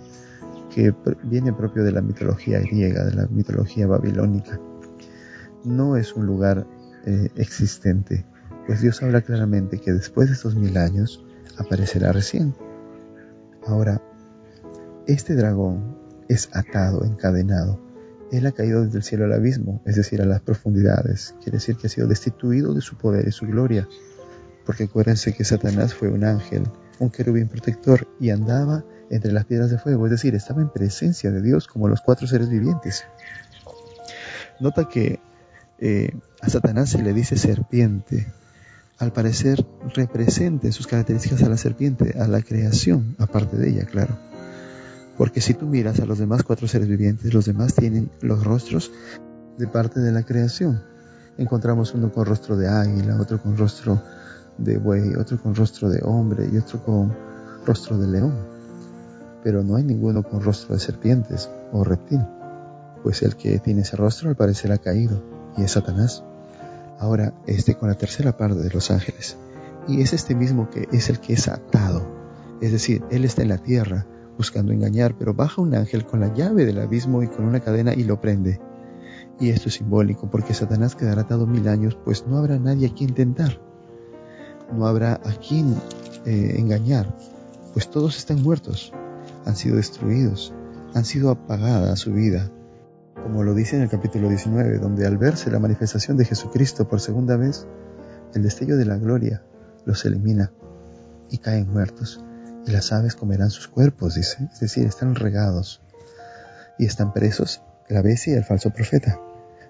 que 0.74 0.94
viene 1.24 1.54
propio 1.54 1.84
de 1.84 1.92
la 1.92 2.02
mitología 2.02 2.60
griega, 2.60 3.04
de 3.06 3.14
la 3.14 3.28
mitología 3.28 3.86
babilónica. 3.86 4.60
No 5.66 5.96
es 5.96 6.14
un 6.16 6.26
lugar 6.26 6.66
eh, 7.06 7.30
existente, 7.36 8.26
pues 8.68 8.82
Dios 8.82 9.02
habla 9.02 9.22
claramente 9.22 9.80
que 9.80 9.92
después 9.92 10.28
de 10.28 10.34
estos 10.34 10.56
mil 10.56 10.78
años 10.78 11.24
aparecerá 11.58 12.12
recién. 12.12 12.56
Ahora, 13.66 14.02
este 15.08 15.36
dragón 15.36 15.98
es 16.30 16.50
atado, 16.54 17.04
encadenado. 17.04 17.80
Él 18.32 18.46
ha 18.46 18.52
caído 18.54 18.84
desde 18.84 18.98
el 18.98 19.04
cielo 19.04 19.26
al 19.26 19.34
abismo, 19.34 19.82
es 19.86 19.96
decir, 19.96 20.22
a 20.22 20.26
las 20.26 20.42
profundidades. 20.42 21.36
Quiere 21.44 21.58
decir 21.58 21.76
que 21.76 21.88
ha 21.88 21.90
sido 21.90 22.08
destituido 22.08 22.74
de 22.74 22.82
su 22.82 22.96
poder 22.98 23.28
y 23.28 23.32
su 23.32 23.46
gloria. 23.46 23.88
Porque 24.66 24.86
acuérdense 24.86 25.34
que 25.34 25.44
Satanás 25.44 25.94
fue 25.94 26.08
un 26.08 26.24
ángel, 26.24 26.64
un 27.00 27.10
querubín 27.10 27.50
protector, 27.50 28.08
y 28.20 28.30
andaba 28.30 28.86
entre 29.10 29.34
las 29.34 29.46
piedras 29.46 29.70
de 29.70 29.78
fuego, 29.78 30.06
es 30.06 30.12
decir, 30.12 30.34
estaba 30.36 30.62
en 30.62 30.70
presencia 30.70 31.32
de 31.32 31.42
Dios 31.42 31.68
como 31.68 31.90
los 31.90 32.00
cuatro 32.00 32.28
seres 32.28 32.50
vivientes. 32.50 33.04
Nota 34.62 34.88
que 34.88 35.20
eh, 35.80 36.16
a 36.42 36.50
Satanás 36.50 36.92
se 36.92 37.02
le 37.02 37.14
dice 37.14 37.38
serpiente. 37.38 38.28
Al 39.02 39.12
parecer 39.12 39.66
representa 39.96 40.68
en 40.68 40.74
sus 40.74 40.86
características 40.86 41.42
a 41.42 41.50
la 41.50 41.58
serpiente, 41.58 42.20
a 42.20 42.28
la 42.28 42.44
creación, 42.44 43.16
aparte 43.18 43.58
de 43.58 43.72
ella, 43.72 43.86
claro. 43.86 44.16
Porque 45.18 45.42
si 45.42 45.56
tú 45.56 45.66
miras 45.66 46.00
a 46.00 46.06
los 46.06 46.20
demás 46.20 46.44
cuatro 46.44 46.68
seres 46.68 46.88
vivientes, 46.88 47.34
los 47.34 47.46
demás 47.46 47.74
tienen 47.74 48.12
los 48.22 48.44
rostros 48.44 48.92
de 49.58 49.66
parte 49.66 50.02
de 50.02 50.12
la 50.12 50.22
creación. 50.22 50.84
Encontramos 51.40 51.96
uno 51.96 52.12
con 52.12 52.28
rostro 52.28 52.56
de 52.56 52.68
águila, 52.68 53.20
otro 53.20 53.42
con 53.42 53.58
rostro 53.58 54.00
de 54.60 54.78
buey, 54.78 55.16
otro 55.16 55.42
con 55.42 55.56
rostro 55.56 55.90
de 55.90 56.02
hombre 56.04 56.48
y 56.54 56.58
otro 56.58 56.84
con 56.86 57.12
rostro 57.66 57.98
de 57.98 58.06
león. 58.06 58.36
Pero 59.44 59.64
no 59.64 59.78
hay 59.78 59.84
ninguno 59.84 60.22
con 60.22 60.44
rostro 60.44 60.76
de 60.76 60.80
serpientes 60.80 61.50
o 61.72 61.84
reptil, 61.84 62.22
pues 63.02 63.24
el 63.24 63.36
que 63.36 63.58
tiene 63.58 63.82
ese 63.82 63.98
rostro 63.98 64.30
al 64.30 64.36
parecer 64.36 64.72
ha 64.72 64.78
caído 64.78 65.24
y 65.58 65.64
es 65.64 65.72
Satanás. 65.72 66.24
Ahora 67.02 67.34
este 67.48 67.74
con 67.74 67.90
la 67.90 67.96
tercera 67.96 68.38
parte 68.38 68.60
de 68.60 68.70
los 68.70 68.92
ángeles. 68.92 69.36
Y 69.88 70.02
es 70.02 70.14
este 70.14 70.36
mismo 70.36 70.70
que 70.70 70.88
es 70.92 71.10
el 71.10 71.20
que 71.20 71.34
es 71.34 71.48
atado. 71.48 72.08
Es 72.62 72.72
decir, 72.72 73.04
él 73.10 73.26
está 73.26 73.42
en 73.42 73.50
la 73.50 73.58
tierra, 73.58 74.06
buscando 74.38 74.72
engañar, 74.72 75.16
pero 75.18 75.34
baja 75.34 75.64
un 75.64 75.74
ángel 75.74 76.06
con 76.06 76.20
la 76.20 76.32
llave 76.32 76.64
del 76.64 76.80
abismo 76.80 77.24
y 77.24 77.28
con 77.28 77.46
una 77.46 77.60
cadena 77.60 77.96
y 77.96 78.04
lo 78.04 78.22
prende. 78.22 78.62
Y 79.40 79.50
esto 79.50 79.70
es 79.70 79.76
simbólico 79.76 80.30
porque 80.30 80.54
Satanás 80.54 80.96
quedará 80.96 81.24
atado 81.24 81.48
mil 81.48 81.68
años, 81.68 81.98
pues 82.06 82.28
no 82.28 82.38
habrá 82.38 82.60
nadie 82.60 82.90
a 82.90 82.94
quien 82.94 83.16
tentar. 83.16 83.60
No 84.72 84.86
habrá 84.86 85.14
a 85.14 85.32
quien 85.40 85.74
eh, 86.28 86.54
engañar, 86.60 87.18
pues 87.74 87.90
todos 87.90 88.16
están 88.16 88.44
muertos, 88.44 88.94
han 89.46 89.56
sido 89.56 89.78
destruidos, 89.78 90.54
han 90.94 91.06
sido 91.06 91.32
apagada 91.32 91.96
su 91.96 92.14
vida. 92.14 92.52
Como 93.24 93.44
lo 93.44 93.54
dice 93.54 93.76
en 93.76 93.84
el 93.84 93.90
capítulo 93.90 94.28
19, 94.28 94.80
donde 94.80 95.06
al 95.06 95.18
verse 95.18 95.52
la 95.52 95.60
manifestación 95.60 96.18
de 96.18 96.26
Jesucristo 96.26 96.88
por 96.88 97.00
segunda 97.00 97.38
vez, 97.38 97.68
el 98.34 98.44
destello 98.44 98.78
de 98.78 98.86
la 98.86 98.98
gloria 98.98 99.44
los 99.86 100.06
elimina 100.06 100.52
y 101.30 101.38
caen 101.38 101.72
muertos 101.72 102.24
y 102.66 102.72
las 102.72 102.92
aves 102.92 103.16
comerán 103.16 103.50
sus 103.50 103.68
cuerpos, 103.68 104.16
dice, 104.16 104.50
es 104.52 104.60
decir, 104.60 104.86
están 104.86 105.16
regados 105.16 105.82
y 106.78 106.86
están 106.86 107.14
presos 107.14 107.62
la 107.92 108.02
bestia 108.02 108.34
y 108.34 108.38
el 108.38 108.44
falso 108.44 108.72
profeta. 108.72 109.20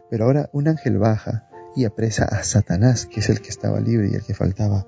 Pero 0.09 0.25
ahora 0.25 0.49
un 0.53 0.67
ángel 0.67 0.97
baja 0.97 1.49
y 1.75 1.85
apresa 1.85 2.25
a 2.25 2.43
Satanás, 2.43 3.05
que 3.05 3.21
es 3.21 3.29
el 3.29 3.41
que 3.41 3.49
estaba 3.49 3.79
libre 3.79 4.09
y 4.11 4.15
el 4.15 4.23
que 4.23 4.33
faltaba. 4.33 4.85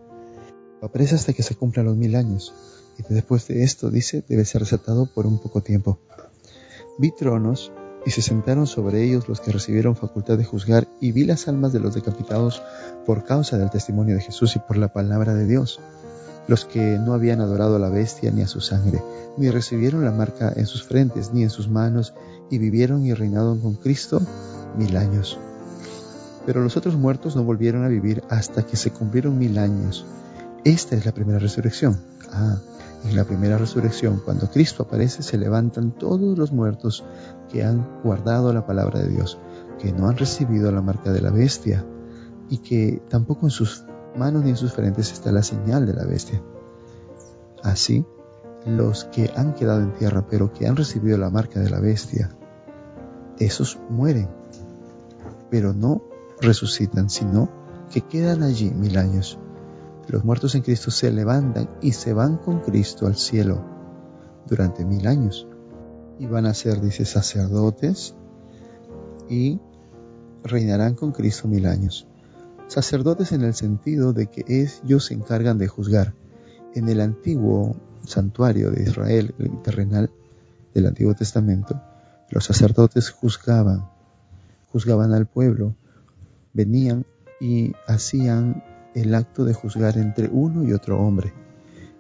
Lo 0.81 0.87
apresa 0.87 1.15
hasta 1.15 1.33
que 1.33 1.43
se 1.43 1.55
cumplan 1.55 1.85
los 1.85 1.95
mil 1.95 2.15
años, 2.15 2.53
y 2.97 3.13
después 3.13 3.47
de 3.47 3.63
esto, 3.63 3.89
dice, 3.89 4.23
debe 4.27 4.45
ser 4.45 4.61
desatado 4.61 5.07
por 5.13 5.25
un 5.25 5.39
poco 5.39 5.61
tiempo. 5.61 5.99
Vi 6.99 7.11
tronos, 7.11 7.71
y 8.05 8.11
se 8.11 8.21
sentaron 8.21 8.67
sobre 8.67 9.03
ellos 9.03 9.27
los 9.29 9.39
que 9.39 9.51
recibieron 9.51 9.95
facultad 9.95 10.37
de 10.37 10.45
juzgar, 10.45 10.87
y 10.99 11.11
vi 11.11 11.23
las 11.23 11.47
almas 11.47 11.73
de 11.73 11.79
los 11.79 11.95
decapitados 11.95 12.61
por 13.05 13.23
causa 13.23 13.57
del 13.57 13.69
testimonio 13.69 14.15
de 14.15 14.21
Jesús 14.21 14.55
y 14.55 14.59
por 14.59 14.77
la 14.77 14.91
palabra 14.91 15.33
de 15.33 15.45
Dios 15.45 15.79
los 16.47 16.65
que 16.65 16.99
no 16.99 17.13
habían 17.13 17.41
adorado 17.41 17.75
a 17.75 17.79
la 17.79 17.89
bestia 17.89 18.31
ni 18.31 18.41
a 18.41 18.47
su 18.47 18.61
sangre, 18.61 19.01
ni 19.37 19.49
recibieron 19.49 20.03
la 20.03 20.11
marca 20.11 20.51
en 20.55 20.65
sus 20.65 20.83
frentes 20.83 21.33
ni 21.33 21.43
en 21.43 21.49
sus 21.49 21.67
manos, 21.67 22.13
y 22.49 22.57
vivieron 22.57 23.05
y 23.05 23.13
reinaron 23.13 23.59
con 23.59 23.75
Cristo 23.75 24.21
mil 24.77 24.95
años. 24.97 25.39
Pero 26.45 26.61
los 26.61 26.75
otros 26.75 26.95
muertos 26.95 27.35
no 27.35 27.43
volvieron 27.43 27.85
a 27.85 27.87
vivir 27.87 28.23
hasta 28.29 28.63
que 28.63 28.75
se 28.75 28.91
cumplieron 28.91 29.37
mil 29.37 29.57
años. 29.57 30.05
Esta 30.65 30.95
es 30.95 31.05
la 31.05 31.13
primera 31.13 31.39
resurrección. 31.39 32.01
Ah, 32.31 32.57
en 33.05 33.15
la 33.15 33.25
primera 33.25 33.57
resurrección, 33.57 34.21
cuando 34.23 34.49
Cristo 34.49 34.83
aparece, 34.83 35.23
se 35.23 35.37
levantan 35.37 35.91
todos 35.91 36.37
los 36.37 36.51
muertos 36.51 37.03
que 37.53 37.63
han 37.63 38.01
guardado 38.03 38.51
la 38.51 38.65
palabra 38.65 38.99
de 38.99 39.09
Dios, 39.09 39.37
que 39.79 39.93
no 39.93 40.09
han 40.09 40.17
recibido 40.17 40.71
la 40.71 40.81
marca 40.81 41.11
de 41.11 41.21
la 41.21 41.29
bestia 41.29 41.85
y 42.49 42.57
que 42.57 42.99
tampoco 43.09 43.45
en 43.45 43.51
sus 43.51 43.85
manos 44.17 44.43
ni 44.43 44.49
en 44.49 44.57
sus 44.57 44.73
frentes 44.73 45.11
está 45.11 45.31
la 45.31 45.43
señal 45.43 45.85
de 45.85 45.93
la 45.93 46.03
bestia. 46.03 46.41
Así, 47.61 48.05
los 48.65 49.05
que 49.05 49.31
han 49.35 49.53
quedado 49.53 49.81
en 49.81 49.93
tierra 49.93 50.25
pero 50.27 50.51
que 50.51 50.67
han 50.67 50.75
recibido 50.75 51.17
la 51.19 51.29
marca 51.29 51.59
de 51.59 51.69
la 51.69 51.79
bestia, 51.79 52.31
esos 53.37 53.77
mueren, 53.87 54.29
pero 55.51 55.73
no 55.73 56.01
resucitan, 56.41 57.09
sino 57.09 57.49
que 57.91 58.01
quedan 58.01 58.41
allí 58.41 58.71
mil 58.71 58.97
años. 58.97 59.37
Los 60.07 60.25
muertos 60.25 60.55
en 60.55 60.63
Cristo 60.63 60.89
se 60.89 61.11
levantan 61.11 61.69
y 61.81 61.91
se 61.91 62.13
van 62.13 62.37
con 62.37 62.61
Cristo 62.61 63.05
al 63.05 63.15
cielo 63.15 63.63
durante 64.47 64.83
mil 64.85 65.05
años. 65.07 65.47
Y 66.19 66.25
van 66.27 66.45
a 66.45 66.53
ser, 66.53 66.79
dice, 66.81 67.05
sacerdotes 67.05 68.15
y 69.29 69.59
reinarán 70.43 70.95
con 70.95 71.11
Cristo 71.11 71.47
mil 71.47 71.65
años 71.65 72.07
sacerdotes 72.73 73.31
en 73.31 73.43
el 73.43 73.53
sentido 73.53 74.13
de 74.13 74.27
que 74.27 74.43
ellos 74.47 75.05
se 75.05 75.13
encargan 75.13 75.57
de 75.57 75.67
juzgar. 75.67 76.13
En 76.73 76.89
el 76.89 77.01
antiguo 77.01 77.75
santuario 78.03 78.71
de 78.71 78.83
Israel, 78.83 79.35
el 79.37 79.61
terrenal 79.61 80.09
del 80.73 80.87
Antiguo 80.87 81.13
Testamento, 81.13 81.79
los 82.31 82.45
sacerdotes 82.45 83.11
juzgaban, 83.11 83.87
juzgaban 84.71 85.13
al 85.13 85.27
pueblo, 85.27 85.75
venían 86.53 87.05
y 87.39 87.73
hacían 87.87 88.63
el 88.95 89.13
acto 89.13 89.45
de 89.45 89.53
juzgar 89.53 89.97
entre 89.97 90.29
uno 90.29 90.63
y 90.63 90.73
otro 90.73 90.99
hombre, 90.99 91.31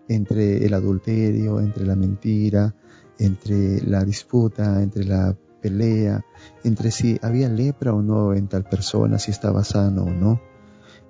entre 0.07 0.65
el 0.65 0.73
adulterio, 0.73 1.59
entre 1.59 1.85
la 1.85 1.95
mentira, 1.95 2.73
entre 3.19 3.81
la 3.81 4.03
disputa, 4.03 4.81
entre 4.81 5.05
la 5.05 5.35
pelea, 5.61 6.25
entre 6.63 6.91
si 6.91 7.19
había 7.21 7.49
lepra 7.49 7.93
o 7.93 8.01
no 8.01 8.33
en 8.33 8.47
tal 8.47 8.63
persona, 8.63 9.19
si 9.19 9.31
estaba 9.31 9.63
sano 9.63 10.03
o 10.03 10.11
no 10.11 10.53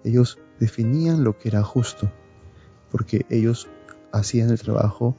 ellos 0.04 0.40
definían 0.60 1.24
lo 1.24 1.38
que 1.38 1.50
era 1.50 1.64
justo, 1.64 2.12
porque 2.92 3.26
ellos 3.30 3.70
hacían 4.12 4.50
el 4.50 4.60
trabajo 4.60 5.16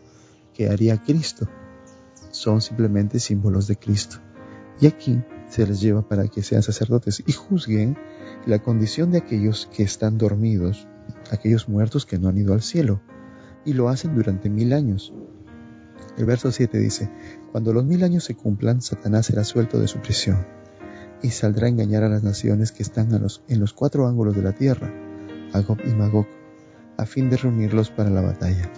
que 0.52 0.68
haría 0.68 1.02
Cristo. 1.02 1.48
Son 2.30 2.60
simplemente 2.60 3.18
símbolos 3.18 3.66
de 3.66 3.76
Cristo. 3.76 4.18
Y 4.80 4.86
aquí 4.86 5.22
se 5.48 5.66
les 5.66 5.80
lleva 5.80 6.06
para 6.06 6.28
que 6.28 6.42
sean 6.42 6.62
sacerdotes 6.62 7.22
y 7.26 7.32
juzguen 7.32 7.96
la 8.46 8.60
condición 8.60 9.10
de 9.10 9.18
aquellos 9.18 9.68
que 9.74 9.82
están 9.82 10.18
dormidos, 10.18 10.86
aquellos 11.30 11.68
muertos 11.68 12.06
que 12.06 12.18
no 12.18 12.28
han 12.28 12.38
ido 12.38 12.54
al 12.54 12.62
cielo, 12.62 13.00
y 13.64 13.72
lo 13.72 13.88
hacen 13.88 14.14
durante 14.14 14.50
mil 14.50 14.72
años. 14.72 15.14
El 16.16 16.24
verso 16.24 16.52
7 16.52 16.78
dice, 16.78 17.10
Cuando 17.52 17.72
los 17.72 17.84
mil 17.84 18.04
años 18.04 18.24
se 18.24 18.34
cumplan, 18.34 18.82
Satanás 18.82 19.26
será 19.26 19.44
suelto 19.44 19.78
de 19.80 19.88
su 19.88 19.98
prisión 19.98 20.46
y 21.22 21.30
saldrá 21.30 21.66
a 21.66 21.70
engañar 21.70 22.04
a 22.04 22.08
las 22.08 22.22
naciones 22.22 22.70
que 22.70 22.82
están 22.82 23.08
en 23.12 23.60
los 23.60 23.72
cuatro 23.72 24.06
ángulos 24.06 24.36
de 24.36 24.42
la 24.42 24.52
tierra, 24.52 24.92
Agog 25.54 25.78
y 25.86 25.94
Magog, 25.94 26.26
a 26.98 27.06
fin 27.06 27.30
de 27.30 27.36
reunirlos 27.36 27.90
para 27.90 28.10
la 28.10 28.20
batalla. 28.20 28.70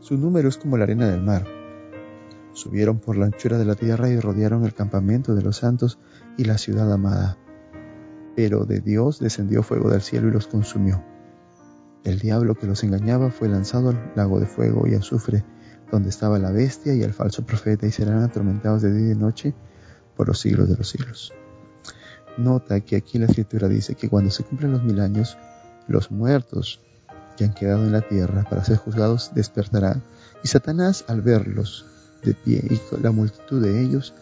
Su 0.00 0.16
número 0.16 0.48
es 0.48 0.58
como 0.58 0.76
la 0.76 0.84
arena 0.84 1.08
del 1.08 1.22
mar. 1.22 1.46
Subieron 2.52 2.98
por 2.98 3.16
la 3.16 3.26
anchura 3.26 3.58
de 3.58 3.64
la 3.64 3.76
tierra 3.76 4.08
y 4.08 4.18
rodearon 4.18 4.64
el 4.64 4.74
campamento 4.74 5.34
de 5.34 5.42
los 5.42 5.58
santos 5.58 5.98
y 6.36 6.44
la 6.44 6.58
ciudad 6.58 6.92
amada. 6.92 7.38
Pero 8.34 8.64
de 8.64 8.80
Dios 8.80 9.20
descendió 9.20 9.62
fuego 9.62 9.90
del 9.90 10.02
cielo 10.02 10.28
y 10.28 10.32
los 10.32 10.48
consumió. 10.48 11.04
El 12.02 12.18
diablo 12.18 12.54
que 12.54 12.66
los 12.66 12.82
engañaba 12.82 13.30
fue 13.30 13.48
lanzado 13.48 13.90
al 13.90 14.12
lago 14.16 14.40
de 14.40 14.46
fuego 14.46 14.88
y 14.88 14.94
azufre, 14.94 15.44
donde 15.90 16.08
estaba 16.08 16.38
la 16.38 16.50
bestia 16.50 16.94
y 16.94 17.02
el 17.02 17.12
falso 17.12 17.44
profeta 17.44 17.86
y 17.86 17.90
serán 17.90 18.22
atormentados 18.22 18.82
de 18.82 18.92
día 18.92 19.06
y 19.06 19.08
de 19.10 19.14
noche 19.16 19.54
por 20.16 20.28
los 20.28 20.40
siglos 20.40 20.68
de 20.68 20.76
los 20.76 20.88
siglos. 20.88 21.32
Nota 22.36 22.80
que 22.80 22.96
aquí 22.96 23.18
la 23.18 23.26
escritura 23.26 23.68
dice 23.68 23.94
que 23.94 24.08
cuando 24.08 24.30
se 24.30 24.44
cumplen 24.44 24.72
los 24.72 24.82
mil 24.82 25.00
años, 25.00 25.36
los 25.88 26.10
muertos 26.10 26.80
que 27.36 27.44
han 27.44 27.54
quedado 27.54 27.84
en 27.84 27.92
la 27.92 28.02
tierra 28.02 28.46
para 28.48 28.64
ser 28.64 28.76
juzgados 28.76 29.32
despertarán 29.34 30.02
y 30.42 30.48
Satanás 30.48 31.04
al 31.08 31.22
verlos 31.22 31.86
de 32.22 32.34
pie 32.34 32.62
y 32.68 33.02
la 33.02 33.10
multitud 33.10 33.62
de 33.62 33.80
ellos 33.80 34.14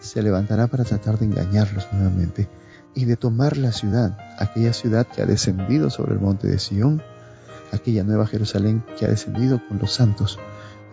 se 0.00 0.22
levantará 0.22 0.66
para 0.66 0.84
tratar 0.84 1.18
de 1.18 1.26
engañarlos 1.26 1.86
nuevamente 1.92 2.48
y 2.94 3.04
de 3.04 3.16
tomar 3.16 3.56
la 3.56 3.72
ciudad, 3.72 4.18
aquella 4.38 4.72
ciudad 4.72 5.06
que 5.06 5.22
ha 5.22 5.26
descendido 5.26 5.90
sobre 5.90 6.14
el 6.14 6.20
monte 6.20 6.48
de 6.48 6.58
Sión, 6.58 7.02
aquella 7.72 8.04
nueva 8.04 8.26
Jerusalén 8.26 8.84
que 8.98 9.04
ha 9.04 9.08
descendido 9.08 9.60
con 9.68 9.78
los 9.78 9.92
santos. 9.92 10.38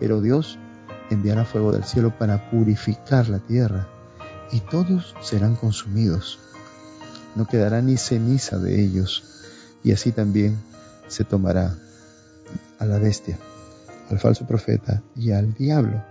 Pero 0.00 0.20
Dios 0.20 0.58
enviará 1.10 1.44
fuego 1.44 1.72
del 1.72 1.84
cielo 1.84 2.16
para 2.18 2.50
purificar 2.50 3.28
la 3.28 3.38
tierra 3.38 3.88
y 4.52 4.60
todos 4.60 5.14
serán 5.20 5.56
consumidos. 5.56 6.38
No 7.34 7.46
quedará 7.46 7.82
ni 7.82 7.96
ceniza 7.96 8.58
de 8.58 8.80
ellos 8.82 9.24
y 9.82 9.92
así 9.92 10.12
también 10.12 10.58
se 11.08 11.24
tomará 11.24 11.76
a 12.78 12.86
la 12.86 12.98
bestia, 12.98 13.38
al 14.10 14.18
falso 14.18 14.46
profeta 14.46 15.02
y 15.16 15.32
al 15.32 15.54
diablo. 15.54 16.02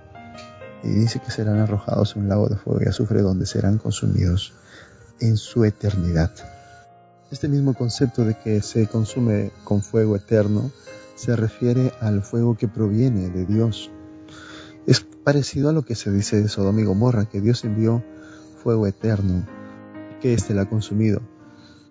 Y 0.84 0.90
dice 0.90 1.20
que 1.20 1.32
serán 1.32 1.60
arrojados 1.60 2.16
en 2.16 2.24
un 2.24 2.30
lago 2.30 2.50
de 2.50 2.58
fuego 2.58 2.82
y 2.84 2.90
azufre 2.90 3.22
donde 3.22 3.46
serán 3.46 3.78
consumidos 3.78 4.54
en 5.20 5.38
su 5.38 5.63
eternidad. 5.63 6.32
Este 7.32 7.48
mismo 7.48 7.74
concepto 7.74 8.25
de 8.25 8.38
que 8.38 8.62
se 8.62 8.88
consume 8.88 9.52
con 9.63 9.82
fuego 9.82 10.16
eterno 10.16 10.72
se 11.15 11.36
refiere 11.36 11.91
al 12.00 12.22
fuego 12.22 12.55
que 12.55 12.67
proviene 12.67 13.29
de 13.29 13.46
Dios. 13.46 13.91
Es 14.86 15.01
parecido 15.01 15.70
a 15.70 15.74
lo 15.74 15.84
que 15.84 15.96
se 15.96 16.12
dice 16.12 16.41
de 16.41 16.50
Sodoma 16.50 16.82
y 16.82 16.86
Gomorra, 16.86 17.25
que 17.25 17.41
Dios 17.41 17.63
envió 17.63 18.03
fuego 18.58 18.88
eterno, 18.88 19.46
que 20.22 20.34
éste 20.34 20.53
la 20.53 20.63
ha 20.63 20.70
consumido. 20.70 21.22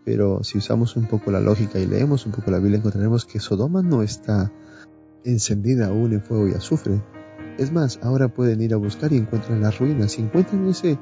Pero 0.05 0.43
si 0.43 0.59
usamos 0.59 0.97
un 0.97 1.07
poco 1.07 1.31
la 1.31 1.41
lógica 1.41 1.79
y 1.79 1.87
leemos 1.87 2.27
un 2.27 2.33
poco 2.33 2.51
la 2.51 2.59
Biblia, 2.59 2.79
encontraremos 2.79 3.25
que 3.25 3.41
Sodoma 3.41 3.83
no 3.83 4.03
está 4.03 4.53
encendida 5.25 5.87
aún 5.87 6.13
en 6.13 6.23
fuego 6.23 6.49
y 6.49 6.55
azufre. 6.55 7.01
Es 7.59 7.71
más, 7.71 8.01
ahora 8.03 8.29
pueden 8.29 8.61
ir 8.61 8.75
a 8.75 8.79
buscar 8.79 9.13
y 9.13 9.19
encuentran 9.19 9.61
las 9.61 9.79
ruinas. 9.79 10.13
Si 10.13 10.23
encuentran 10.23 10.67
ese 10.69 10.99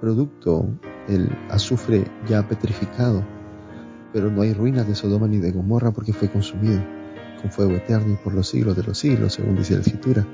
producto, 0.00 0.68
el 1.08 1.28
azufre 1.50 2.04
ya 2.28 2.46
petrificado, 2.46 3.24
pero 4.12 4.30
no 4.30 4.42
hay 4.42 4.52
ruinas 4.52 4.86
de 4.86 4.94
Sodoma 4.94 5.26
ni 5.26 5.38
de 5.38 5.50
Gomorra 5.50 5.90
porque 5.90 6.12
fue 6.12 6.30
consumido 6.30 6.80
con 7.44 7.52
fuego 7.52 7.72
eterno 7.72 8.18
por 8.24 8.32
los 8.32 8.48
siglos 8.48 8.74
de 8.74 8.84
los 8.84 8.96
siglos, 8.96 9.34
según 9.34 9.56
dice 9.56 9.74
la 9.74 9.80
Escritura. 9.80 10.26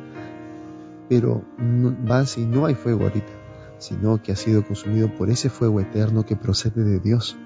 Pero 1.09 1.43
no, 1.59 1.91
no 1.91 2.67
hay 2.67 2.75
fuego 2.77 3.03
ahorita, 3.03 3.33
sino 3.79 4.23
que 4.23 4.31
ha 4.31 4.37
sido 4.37 4.65
consumido 4.65 5.13
por 5.17 5.29
ese 5.29 5.51
fuego 5.51 5.81
eterno 5.81 6.25
que 6.25 6.37
procede 6.37 6.85
de 6.85 7.01
Dios. 7.01 7.37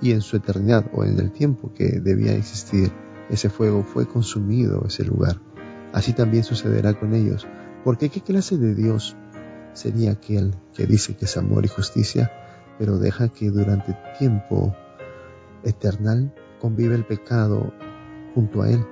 Y 0.00 0.10
en 0.10 0.22
su 0.22 0.36
eternidad 0.36 0.90
o 0.92 1.04
en 1.04 1.20
el 1.20 1.30
tiempo 1.30 1.72
que 1.72 2.00
debía 2.00 2.32
existir, 2.32 2.90
ese 3.28 3.48
fuego 3.48 3.84
fue 3.84 4.08
consumido 4.08 4.82
ese 4.84 5.04
lugar. 5.04 5.40
Así 5.92 6.12
también 6.12 6.42
sucederá 6.42 6.94
con 6.94 7.14
ellos. 7.14 7.46
Porque 7.84 8.08
¿qué 8.08 8.22
clase 8.22 8.58
de 8.58 8.74
Dios 8.74 9.14
sería 9.72 10.10
aquel 10.10 10.52
que 10.74 10.84
dice 10.86 11.14
que 11.14 11.26
es 11.26 11.36
amor 11.36 11.64
y 11.64 11.68
justicia, 11.68 12.32
pero 12.76 12.98
deja 12.98 13.28
que 13.28 13.50
durante 13.50 13.96
tiempo 14.18 14.74
eternal 15.62 16.34
convive 16.58 16.96
el 16.96 17.04
pecado 17.04 17.72
junto 18.34 18.62
a 18.62 18.70
él? 18.70 18.84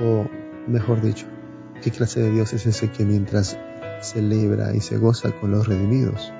O 0.00 0.26
mejor 0.68 1.00
dicho, 1.00 1.26
¿qué 1.82 1.90
clase 1.90 2.20
de 2.20 2.30
Dios 2.30 2.52
es 2.52 2.66
ese 2.66 2.90
que 2.90 3.04
mientras 3.04 3.58
celebra 4.02 4.74
y 4.74 4.80
se 4.80 4.98
goza 4.98 5.32
con 5.40 5.50
los 5.50 5.66
redimidos, 5.66 6.32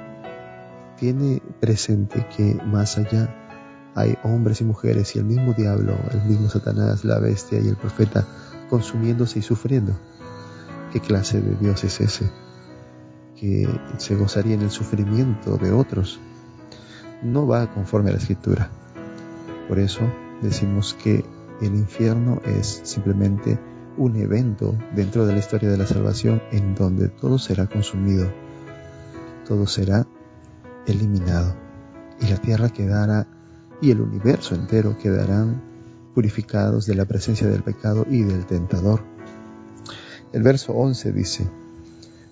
tiene 0.99 1.43
presente 1.61 2.27
que 2.37 2.59
más 2.65 2.99
allá 2.99 3.93
hay 3.95 4.17
hombres 4.23 4.61
y 4.61 4.65
mujeres 4.65 5.15
y 5.15 5.19
el 5.19 5.25
mismo 5.25 5.53
diablo, 5.53 5.97
el 6.11 6.23
mismo 6.23 6.49
Satanás, 6.49 7.05
la 7.05 7.19
bestia 7.19 7.61
y 7.61 7.69
el 7.69 7.77
profeta 7.77 8.27
consumiéndose 8.69 9.39
y 9.39 9.43
sufriendo? 9.43 9.95
¿Qué 10.93 11.01
clase 11.01 11.41
de 11.41 11.55
Dios 11.57 11.85
es 11.85 12.01
ese? 12.01 12.31
que 13.37 13.69
se 13.99 14.15
gozaría 14.15 14.55
en 14.55 14.63
el 14.63 14.71
sufrimiento 14.71 15.57
de 15.57 15.73
otros, 15.73 16.21
no 17.23 17.47
va 17.47 17.73
conforme 17.73 18.11
a 18.11 18.13
la 18.13 18.19
escritura. 18.19 18.71
Por 19.69 19.79
eso 19.79 20.01
decimos 20.43 20.95
que 20.95 21.25
el 21.61 21.75
infierno 21.75 22.41
es 22.45 22.81
simplemente 22.85 23.59
un 23.97 24.17
evento 24.17 24.77
dentro 24.95 25.27
de 25.27 25.33
la 25.33 25.39
historia 25.39 25.71
de 25.71 25.79
la 25.79 25.87
salvación 25.87 26.43
en 26.51 26.75
donde 26.75 27.09
todo 27.09 27.39
será 27.39 27.67
consumido, 27.67 28.33
todo 29.47 29.67
será 29.67 30.07
eliminado 30.87 31.55
y 32.21 32.27
la 32.27 32.37
tierra 32.37 32.69
quedará 32.69 33.27
y 33.81 33.91
el 33.91 34.01
universo 34.01 34.55
entero 34.55 34.97
quedarán 34.99 35.63
purificados 36.15 36.87
de 36.87 36.95
la 36.95 37.05
presencia 37.05 37.49
del 37.49 37.63
pecado 37.63 38.07
y 38.09 38.23
del 38.23 38.47
tentador. 38.47 39.03
El 40.33 40.43
verso 40.43 40.73
11 40.73 41.13
dice, 41.13 41.47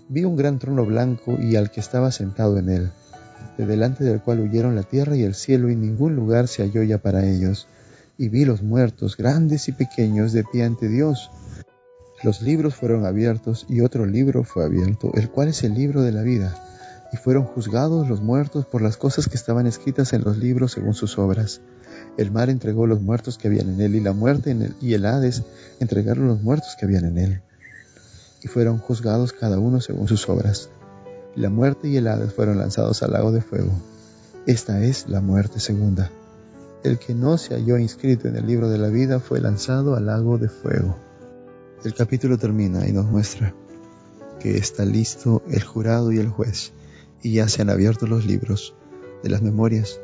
Vi 0.08 0.24
un 0.24 0.36
gran 0.36 0.58
trono 0.58 0.84
blanco 0.84 1.36
y 1.40 1.56
al 1.56 1.70
que 1.70 1.80
estaba 1.80 2.12
sentado 2.12 2.58
en 2.58 2.68
él, 2.68 2.92
de 3.58 3.66
delante 3.66 4.04
del 4.04 4.20
cual 4.20 4.40
huyeron 4.40 4.74
la 4.74 4.82
tierra 4.82 5.16
y 5.16 5.22
el 5.22 5.34
cielo 5.34 5.68
y 5.68 5.76
ningún 5.76 6.16
lugar 6.16 6.48
se 6.48 6.62
halló 6.62 6.82
ya 6.82 6.98
para 6.98 7.26
ellos. 7.26 7.66
Y 8.18 8.28
vi 8.28 8.44
los 8.44 8.62
muertos, 8.62 9.16
grandes 9.16 9.68
y 9.68 9.72
pequeños, 9.72 10.32
de 10.32 10.44
pie 10.44 10.64
ante 10.64 10.88
Dios. 10.88 11.30
Los 12.22 12.42
libros 12.42 12.74
fueron 12.74 13.04
abiertos 13.04 13.66
y 13.68 13.80
otro 13.80 14.06
libro 14.06 14.44
fue 14.44 14.64
abierto, 14.64 15.10
el 15.14 15.28
cual 15.30 15.48
es 15.48 15.64
el 15.64 15.74
libro 15.74 16.02
de 16.02 16.12
la 16.12 16.22
vida. 16.22 16.54
Y 17.12 17.16
fueron 17.16 17.44
juzgados 17.44 18.08
los 18.08 18.22
muertos 18.22 18.64
por 18.66 18.80
las 18.80 18.96
cosas 18.96 19.28
que 19.28 19.36
estaban 19.36 19.66
escritas 19.66 20.12
en 20.12 20.22
los 20.22 20.38
libros 20.38 20.72
según 20.72 20.94
sus 20.94 21.18
obras. 21.18 21.60
El 22.16 22.30
mar 22.30 22.48
entregó 22.50 22.86
los 22.86 23.00
muertos 23.00 23.38
que 23.38 23.48
habían 23.48 23.68
en 23.70 23.80
él 23.80 23.94
y 23.96 24.00
la 24.00 24.12
muerte 24.12 24.50
en 24.50 24.62
él, 24.62 24.74
y 24.80 24.94
el 24.94 25.04
Hades 25.06 25.42
entregaron 25.80 26.28
los 26.28 26.42
muertos 26.42 26.76
que 26.78 26.86
habían 26.86 27.04
en 27.04 27.18
él 27.18 27.42
y 28.42 28.48
fueron 28.48 28.78
juzgados 28.78 29.32
cada 29.32 29.58
uno 29.58 29.80
según 29.80 30.08
sus 30.08 30.28
obras. 30.28 30.68
La 31.34 31.48
muerte 31.48 31.88
y 31.88 31.96
el 31.96 32.08
Hades 32.08 32.32
fueron 32.32 32.58
lanzados 32.58 33.02
al 33.02 33.12
lago 33.12 33.32
de 33.32 33.40
fuego. 33.40 33.72
Esta 34.46 34.82
es 34.82 35.08
la 35.08 35.20
muerte 35.20 35.60
segunda. 35.60 36.10
El 36.84 36.98
que 36.98 37.14
no 37.14 37.38
se 37.38 37.54
halló 37.54 37.78
inscrito 37.78 38.26
en 38.26 38.34
el 38.34 38.46
libro 38.46 38.68
de 38.68 38.76
la 38.76 38.88
vida 38.88 39.20
fue 39.20 39.40
lanzado 39.40 39.94
al 39.94 40.06
lago 40.06 40.36
de 40.36 40.48
fuego. 40.48 40.98
El 41.84 41.94
capítulo 41.94 42.38
termina 42.38 42.88
y 42.88 42.92
nos 42.92 43.06
muestra 43.06 43.54
que 44.40 44.56
está 44.56 44.84
listo 44.84 45.42
el 45.48 45.62
jurado 45.62 46.10
y 46.10 46.18
el 46.18 46.28
juez, 46.28 46.72
y 47.22 47.34
ya 47.34 47.48
se 47.48 47.62
han 47.62 47.70
abierto 47.70 48.08
los 48.08 48.26
libros 48.26 48.74
de 49.22 49.30
las 49.30 49.42
memorias, 49.42 50.00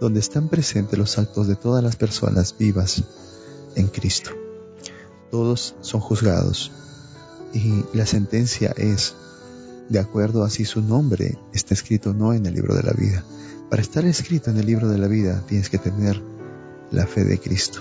donde 0.00 0.20
están 0.20 0.48
presentes 0.48 0.98
los 0.98 1.18
actos 1.18 1.48
de 1.48 1.56
todas 1.56 1.84
las 1.84 1.96
personas 1.96 2.56
vivas 2.58 3.04
en 3.74 3.88
Cristo. 3.88 4.30
Todos 5.30 5.74
son 5.82 6.00
juzgados 6.00 6.72
y 7.52 7.84
la 7.92 8.06
sentencia 8.06 8.72
es, 8.78 9.14
de 9.90 9.98
acuerdo 9.98 10.44
a 10.44 10.50
si 10.50 10.64
su 10.64 10.80
nombre 10.80 11.38
está 11.52 11.74
escrito 11.74 12.14
no 12.14 12.32
en 12.32 12.46
el 12.46 12.54
libro 12.54 12.74
de 12.74 12.82
la 12.84 12.92
vida. 12.92 13.22
Para 13.72 13.80
estar 13.80 14.04
escrito 14.04 14.50
en 14.50 14.58
el 14.58 14.66
libro 14.66 14.86
de 14.86 14.98
la 14.98 15.06
vida 15.06 15.42
tienes 15.46 15.70
que 15.70 15.78
tener 15.78 16.20
la 16.90 17.06
fe 17.06 17.24
de 17.24 17.38
Cristo, 17.38 17.80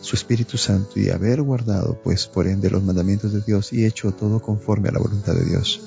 su 0.00 0.16
Espíritu 0.16 0.58
Santo 0.58 0.98
y 0.98 1.10
haber 1.10 1.42
guardado, 1.42 1.96
pues, 2.02 2.26
por 2.26 2.48
ende, 2.48 2.68
los 2.68 2.82
mandamientos 2.82 3.32
de 3.32 3.42
Dios 3.42 3.72
y 3.72 3.86
hecho 3.86 4.10
todo 4.10 4.42
conforme 4.42 4.88
a 4.88 4.92
la 4.92 4.98
voluntad 4.98 5.34
de 5.34 5.44
Dios. 5.44 5.80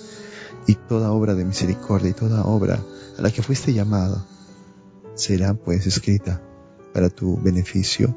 Y 0.68 0.76
toda 0.76 1.12
obra 1.12 1.36
de 1.36 1.44
misericordia 1.44 2.12
y 2.12 2.14
toda 2.14 2.46
obra 2.46 2.80
a 3.18 3.22
la 3.22 3.30
que 3.30 3.44
fuiste 3.44 3.74
llamado 3.74 4.26
será, 5.16 5.54
pues, 5.54 5.86
escrita 5.86 6.42
para 6.94 7.10
tu 7.10 7.36
beneficio 7.42 8.16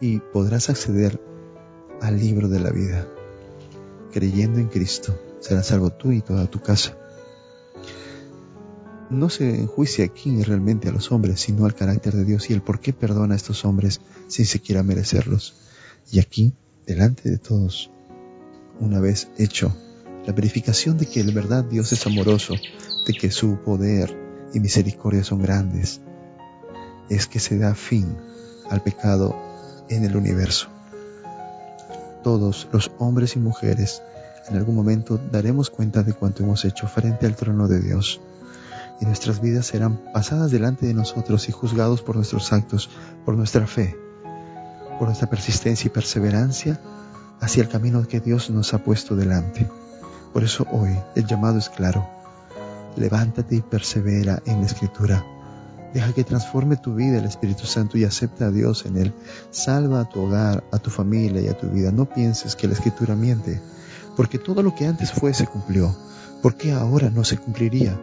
y 0.00 0.20
podrás 0.20 0.70
acceder 0.70 1.20
al 2.00 2.18
libro 2.18 2.48
de 2.48 2.60
la 2.60 2.70
vida 2.70 3.06
creyendo 4.10 4.58
en 4.58 4.68
Cristo, 4.68 5.20
serás 5.38 5.66
salvo 5.66 5.90
tú 5.90 6.12
y 6.12 6.22
toda 6.22 6.46
tu 6.46 6.62
casa. 6.62 6.96
No 9.10 9.28
se 9.30 9.60
enjuicia 9.60 10.04
aquí 10.04 10.42
realmente 10.42 10.88
a 10.88 10.92
los 10.92 11.12
hombres, 11.12 11.40
sino 11.40 11.64
al 11.64 11.74
carácter 11.74 12.14
de 12.14 12.24
Dios 12.24 12.50
y 12.50 12.52
el 12.52 12.62
por 12.62 12.80
qué 12.80 12.92
perdona 12.92 13.34
a 13.34 13.36
estos 13.36 13.64
hombres 13.64 14.00
sin 14.28 14.46
siquiera 14.46 14.82
merecerlos. 14.82 15.54
Y 16.10 16.18
aquí, 16.18 16.54
delante 16.86 17.30
de 17.30 17.38
todos, 17.38 17.90
una 18.80 19.00
vez 19.00 19.28
hecho 19.38 19.74
la 20.26 20.32
verificación 20.32 20.98
de 20.98 21.06
que 21.06 21.20
en 21.20 21.34
verdad 21.34 21.64
Dios 21.64 21.92
es 21.92 22.06
amoroso, 22.06 22.54
de 23.06 23.12
que 23.12 23.30
su 23.30 23.58
poder 23.64 24.16
y 24.52 24.60
misericordia 24.60 25.22
son 25.22 25.40
grandes, 25.40 26.00
es 27.08 27.26
que 27.26 27.38
se 27.38 27.58
da 27.58 27.74
fin 27.74 28.16
al 28.68 28.82
pecado 28.82 29.36
en 29.88 30.04
el 30.04 30.16
universo 30.16 30.68
todos 32.26 32.66
los 32.72 32.90
hombres 32.98 33.36
y 33.36 33.38
mujeres, 33.38 34.02
en 34.48 34.56
algún 34.56 34.74
momento 34.74 35.16
daremos 35.30 35.70
cuenta 35.70 36.02
de 36.02 36.12
cuanto 36.12 36.42
hemos 36.42 36.64
hecho 36.64 36.88
frente 36.88 37.24
al 37.24 37.36
trono 37.36 37.68
de 37.68 37.78
Dios. 37.78 38.20
Y 39.00 39.04
nuestras 39.04 39.40
vidas 39.40 39.66
serán 39.66 40.00
pasadas 40.12 40.50
delante 40.50 40.86
de 40.86 40.94
nosotros 40.94 41.48
y 41.48 41.52
juzgados 41.52 42.02
por 42.02 42.16
nuestros 42.16 42.52
actos, 42.52 42.88
por 43.24 43.36
nuestra 43.36 43.66
fe, 43.66 43.96
por 44.98 45.08
nuestra 45.08 45.28
persistencia 45.28 45.88
y 45.88 45.90
perseverancia 45.90 46.80
hacia 47.40 47.62
el 47.62 47.68
camino 47.68 48.06
que 48.08 48.20
Dios 48.20 48.50
nos 48.50 48.72
ha 48.74 48.78
puesto 48.78 49.16
delante. 49.16 49.68
Por 50.32 50.44
eso 50.44 50.66
hoy 50.70 50.98
el 51.14 51.26
llamado 51.26 51.58
es 51.58 51.68
claro. 51.68 52.08
Levántate 52.96 53.56
y 53.56 53.60
persevera 53.60 54.42
en 54.46 54.60
la 54.60 54.66
escritura. 54.66 55.24
Deja 55.92 56.12
que 56.12 56.24
transforme 56.24 56.76
tu 56.76 56.94
vida 56.94 57.18
el 57.18 57.24
Espíritu 57.24 57.64
Santo 57.66 57.96
y 57.96 58.04
acepta 58.04 58.46
a 58.46 58.50
Dios 58.50 58.84
en 58.86 58.96
él. 58.96 59.14
Salva 59.50 60.00
a 60.00 60.04
tu 60.08 60.20
hogar, 60.20 60.64
a 60.72 60.78
tu 60.78 60.90
familia 60.90 61.40
y 61.40 61.48
a 61.48 61.56
tu 61.56 61.68
vida. 61.68 61.90
No 61.90 62.06
pienses 62.06 62.56
que 62.56 62.66
la 62.66 62.74
escritura 62.74 63.14
miente, 63.14 63.60
porque 64.16 64.38
todo 64.38 64.62
lo 64.62 64.74
que 64.74 64.86
antes 64.86 65.12
fue 65.12 65.32
se 65.32 65.46
cumplió. 65.46 65.94
¿Por 66.42 66.56
qué 66.56 66.72
ahora 66.72 67.10
no 67.10 67.24
se 67.24 67.38
cumpliría? 67.38 67.98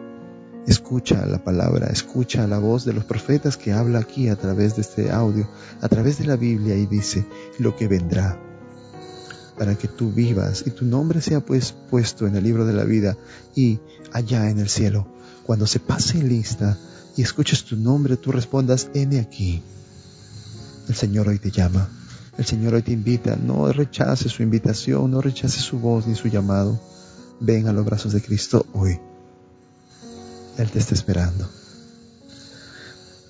Escucha 0.66 1.26
la 1.26 1.44
palabra, 1.44 1.88
escucha 1.88 2.46
la 2.46 2.58
voz 2.58 2.84
de 2.84 2.94
los 2.94 3.04
profetas 3.04 3.56
que 3.56 3.72
habla 3.72 3.98
aquí 3.98 4.28
a 4.28 4.36
través 4.36 4.76
de 4.76 4.82
este 4.82 5.10
audio, 5.10 5.48
a 5.80 5.88
través 5.88 6.18
de 6.18 6.24
la 6.24 6.36
Biblia 6.36 6.74
y 6.76 6.86
dice 6.86 7.26
lo 7.58 7.76
que 7.76 7.86
vendrá 7.86 8.38
para 9.58 9.76
que 9.76 9.88
tú 9.88 10.10
vivas 10.10 10.64
y 10.66 10.70
tu 10.70 10.84
nombre 10.84 11.20
sea 11.20 11.40
pues 11.40 11.72
puesto 11.72 12.26
en 12.26 12.36
el 12.36 12.44
libro 12.44 12.66
de 12.66 12.72
la 12.72 12.84
vida 12.84 13.16
y 13.54 13.78
allá 14.12 14.50
en 14.50 14.58
el 14.58 14.68
cielo. 14.68 15.06
Cuando 15.44 15.66
se 15.66 15.80
pase 15.80 16.22
lista 16.22 16.78
y 17.16 17.22
escuches 17.22 17.64
tu 17.64 17.76
nombre, 17.76 18.16
tú 18.16 18.32
respondas, 18.32 18.88
heme 18.94 19.20
aquí. 19.20 19.62
El 20.88 20.94
Señor 20.94 21.28
hoy 21.28 21.38
te 21.38 21.50
llama. 21.50 21.88
El 22.36 22.44
Señor 22.44 22.74
hoy 22.74 22.82
te 22.82 22.92
invita. 22.92 23.36
No 23.36 23.70
rechaces 23.72 24.32
su 24.32 24.42
invitación, 24.42 25.10
no 25.10 25.20
rechaces 25.20 25.62
su 25.62 25.78
voz 25.78 26.06
ni 26.06 26.14
su 26.14 26.28
llamado. 26.28 26.80
Ven 27.40 27.68
a 27.68 27.72
los 27.72 27.84
brazos 27.84 28.12
de 28.12 28.22
Cristo 28.22 28.66
hoy. 28.72 28.98
Él 30.58 30.70
te 30.70 30.78
está 30.78 30.94
esperando. 30.94 31.48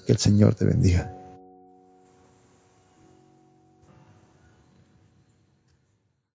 Que 0.06 0.12
el 0.12 0.18
Señor 0.18 0.54
te 0.54 0.64
bendiga. 0.64 1.12